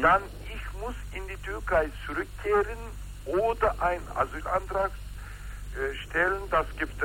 dann 0.01 0.23
ich 0.45 0.81
muss 0.81 0.95
in 1.13 1.29
die 1.29 1.37
Türkei 1.43 1.91
zurückkehren 2.07 2.79
oder 3.27 3.83
einen 3.83 4.09
Asylantrag 4.15 4.91
äh, 4.91 5.95
stellen. 5.97 6.41
Das 6.51 6.67
gibt 6.79 7.03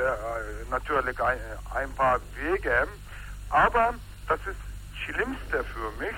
natürlich 0.69 1.21
ein, 1.21 1.37
ein 1.73 1.91
paar 1.91 2.21
Wege. 2.33 2.87
Aber 3.49 3.93
das 4.29 4.39
ist 4.47 4.70
Schlimmste 5.05 5.63
für 5.63 5.91
mich, 5.99 6.15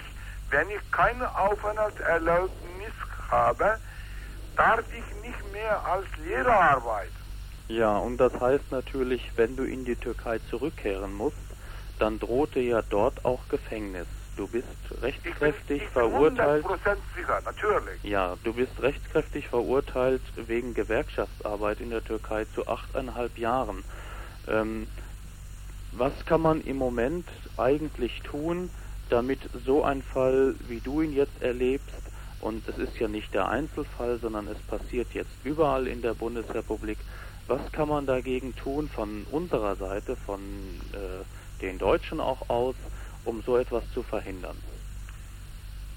wenn 0.49 0.69
ich 0.69 0.91
keine 0.91 1.35
Aufenthaltserlaubnis 1.37 2.93
habe, 3.29 3.79
darf 4.55 4.85
ich 4.91 5.21
nicht 5.21 5.51
mehr 5.51 5.85
als 5.85 6.05
Lehrer 6.17 6.53
arbeiten. 6.53 7.13
Ja, 7.69 7.97
und 7.97 8.17
das 8.17 8.33
heißt 8.33 8.71
natürlich, 8.71 9.31
wenn 9.35 9.55
du 9.55 9.63
in 9.63 9.85
die 9.85 9.95
Türkei 9.95 10.39
zurückkehren 10.39 11.13
musst, 11.13 11.37
dann 11.97 12.19
droht 12.19 12.55
dir 12.55 12.63
ja 12.63 12.81
dort 12.81 13.23
auch 13.25 13.47
Gefängnis. 13.47 14.07
Du 14.35 14.47
bist 14.47 14.67
rechtskräftig 15.01 15.87
verurteilt. 15.89 16.65
100% 16.65 16.97
sicher, 17.15 17.41
natürlich. 17.45 18.03
Ja, 18.03 18.35
du 18.43 18.53
bist 18.53 18.79
rechtskräftig 18.81 19.47
verurteilt 19.47 20.23
wegen 20.35 20.73
Gewerkschaftsarbeit 20.73 21.79
in 21.79 21.91
der 21.91 22.03
Türkei 22.03 22.45
zu 22.45 22.67
achteinhalb 22.67 23.37
Jahren. 23.37 23.85
Ähm, 24.47 24.87
was 25.91 26.13
kann 26.25 26.41
man 26.41 26.61
im 26.61 26.77
Moment 26.77 27.29
eigentlich 27.57 28.21
tun, 28.21 28.69
damit 29.09 29.39
so 29.65 29.83
ein 29.83 30.01
Fall, 30.01 30.55
wie 30.67 30.79
du 30.79 31.01
ihn 31.01 31.13
jetzt 31.13 31.41
erlebst, 31.41 31.93
und 32.39 32.67
es 32.67 32.77
ist 32.77 32.99
ja 32.99 33.07
nicht 33.07 33.33
der 33.33 33.47
Einzelfall, 33.47 34.19
sondern 34.19 34.47
es 34.49 34.61
passiert 34.63 35.13
jetzt 35.13 35.31
überall 35.45 35.87
in 35.87 36.01
der 36.01 36.13
Bundesrepublik, 36.13 36.97
was 37.47 37.71
kann 37.71 37.89
man 37.89 38.05
dagegen 38.05 38.55
tun 38.55 38.89
von 38.89 39.23
unserer 39.31 39.75
Seite, 39.75 40.15
von 40.15 40.39
äh, 40.93 41.61
den 41.61 41.77
Deutschen 41.77 42.19
auch 42.19 42.49
aus, 42.49 42.75
um 43.25 43.41
so 43.43 43.57
etwas 43.57 43.83
zu 43.93 44.03
verhindern? 44.03 44.57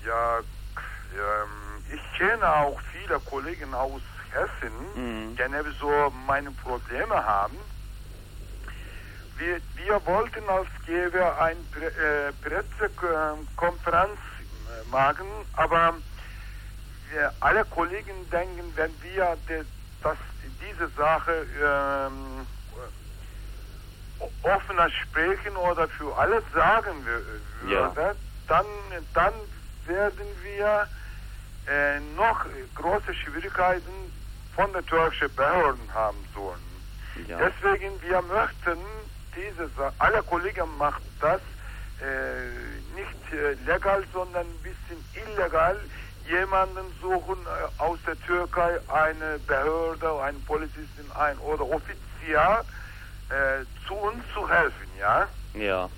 Ja, 0.06 0.38
ähm, 0.38 1.82
ich 1.92 2.18
kenne 2.18 2.48
auch 2.48 2.80
viele 2.92 3.18
Kollegen 3.20 3.74
aus 3.74 4.02
Hessen, 4.30 5.34
die 5.36 5.80
so 5.80 6.12
meine 6.26 6.50
Probleme 6.52 7.14
haben. 7.14 7.56
Wir, 9.38 9.60
wir 9.74 10.06
wollten 10.06 10.48
als 10.48 10.68
Geber 10.84 11.38
eine 11.40 11.60
äh, 11.60 12.32
Pressekonferenz 12.34 14.18
äh, 14.40 14.88
machen, 14.88 15.26
aber 15.52 15.94
wir, 17.10 17.34
alle 17.40 17.64
Kollegen 17.66 18.28
denken, 18.30 18.74
wenn 18.76 19.00
wir 19.02 19.36
de, 19.48 19.66
das, 20.00 20.18
diese 20.60 20.88
Sache 20.96 21.46
ähm, 21.62 22.46
offener 24.42 24.88
sprechen 24.90 25.56
oder 25.56 25.88
für 25.90 26.16
alles 26.16 26.44
sagen 26.54 27.06
wür- 27.06 27.68
Ja. 27.68 27.94
würde, 27.96 28.16
dann, 28.46 28.66
dann 29.12 29.34
werden 29.84 30.26
wir 30.42 30.88
äh, 31.66 32.00
noch 32.00 32.46
große 32.74 33.12
Schwierigkeiten 33.14 34.12
von 34.52 34.72
den 34.72 34.86
türkischen 34.86 35.34
Behörden 35.34 35.92
haben 35.92 36.26
sollen. 36.34 36.82
Ja. 37.26 37.38
Deswegen, 37.38 38.00
wir 38.02 38.22
möchten 38.22 38.78
diese 39.36 39.70
alle 39.98 40.22
Kollegen 40.24 40.76
machen 40.76 41.04
das 41.20 41.40
äh, 42.00 42.80
nicht 42.94 43.32
äh, 43.32 43.52
legal, 43.70 44.04
sondern 44.12 44.46
ein 44.46 44.62
bisschen 44.62 45.04
illegal. 45.14 45.78
Jemanden 46.28 46.92
suchen 47.00 47.38
äh, 47.46 47.82
aus 47.82 47.98
der 48.06 48.18
Türkei, 48.20 48.78
eine 48.88 49.38
Behörde, 49.40 50.20
einen 50.22 50.42
Polizisten, 50.44 51.10
ein 51.14 51.38
oder 51.38 51.64
Offizier 51.66 52.64
äh, 53.30 53.64
zu 53.86 53.94
uns 53.94 54.22
zu 54.34 54.48
helfen, 54.48 54.88
ja? 54.98 55.28
Ja. 55.54 55.90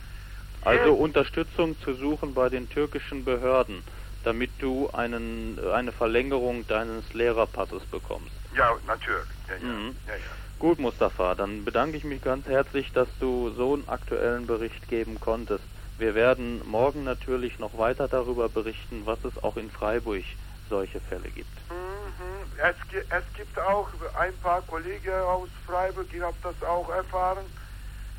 Also 0.62 0.94
Unterstützung 0.94 1.78
zu 1.80 1.94
suchen 1.94 2.34
bei 2.34 2.48
den 2.48 2.68
türkischen 2.68 3.24
Behörden, 3.24 3.84
damit 4.24 4.50
du 4.60 4.90
einen, 4.90 5.58
eine 5.72 5.92
Verlängerung 5.92 6.66
deines 6.66 7.12
Lehrerpasses 7.12 7.84
bekommst. 7.86 8.34
Ja, 8.54 8.76
natürlich. 8.86 9.28
Ja, 9.48 9.54
ja. 9.54 9.60
Mhm. 9.60 9.96
Ja. 10.06 10.14
Gut, 10.58 10.80
Mustafa, 10.80 11.36
dann 11.36 11.64
bedanke 11.64 11.96
ich 11.96 12.02
mich 12.02 12.20
ganz 12.20 12.46
herzlich, 12.48 12.90
dass 12.92 13.06
du 13.20 13.50
so 13.50 13.74
einen 13.74 13.88
aktuellen 13.88 14.48
Bericht 14.48 14.88
geben 14.88 15.20
konntest. 15.20 15.62
Wir 15.98 16.16
werden 16.16 16.66
morgen 16.68 17.04
natürlich 17.04 17.60
noch 17.60 17.78
weiter 17.78 18.08
darüber 18.08 18.48
berichten, 18.48 19.06
was 19.06 19.24
es 19.24 19.40
auch 19.44 19.56
in 19.56 19.70
Freiburg 19.70 20.24
solche 20.68 21.00
Fälle 21.00 21.30
gibt. 21.30 21.70
Mhm. 21.70 22.50
Es, 22.60 22.74
es 22.92 23.34
gibt 23.34 23.56
auch 23.60 23.88
ein 24.18 24.36
paar 24.42 24.60
Kollegen 24.62 25.12
aus 25.12 25.48
Freiburg, 25.64 26.06
ich 26.12 26.20
habe 26.20 26.36
das 26.42 26.68
auch 26.68 26.88
erfahren. 26.90 27.44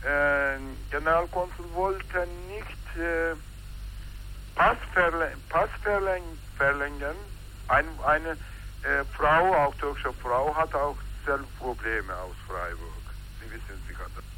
Äh, 0.01 0.59
Generalkonsul 0.91 1.65
wollte 1.73 2.25
nicht 2.47 2.97
äh, 2.97 3.35
Pass, 4.55 4.77
verläng 4.93 5.35
Pass 5.49 5.69
verläng 5.83 6.23
verlängern. 6.55 7.17
Ein, 7.67 7.85
eine 8.05 8.31
äh, 8.31 9.03
Frau, 9.13 9.53
auch 9.55 9.75
türkische 9.75 10.13
Frau, 10.13 10.55
hat 10.55 10.73
auch 10.73 10.95
Probleme 11.59 12.15
aus 12.17 12.36
Freiburg. 12.47 13.03
Sie 13.39 13.51
wissen 13.51 13.84
sicher. 13.88 14.28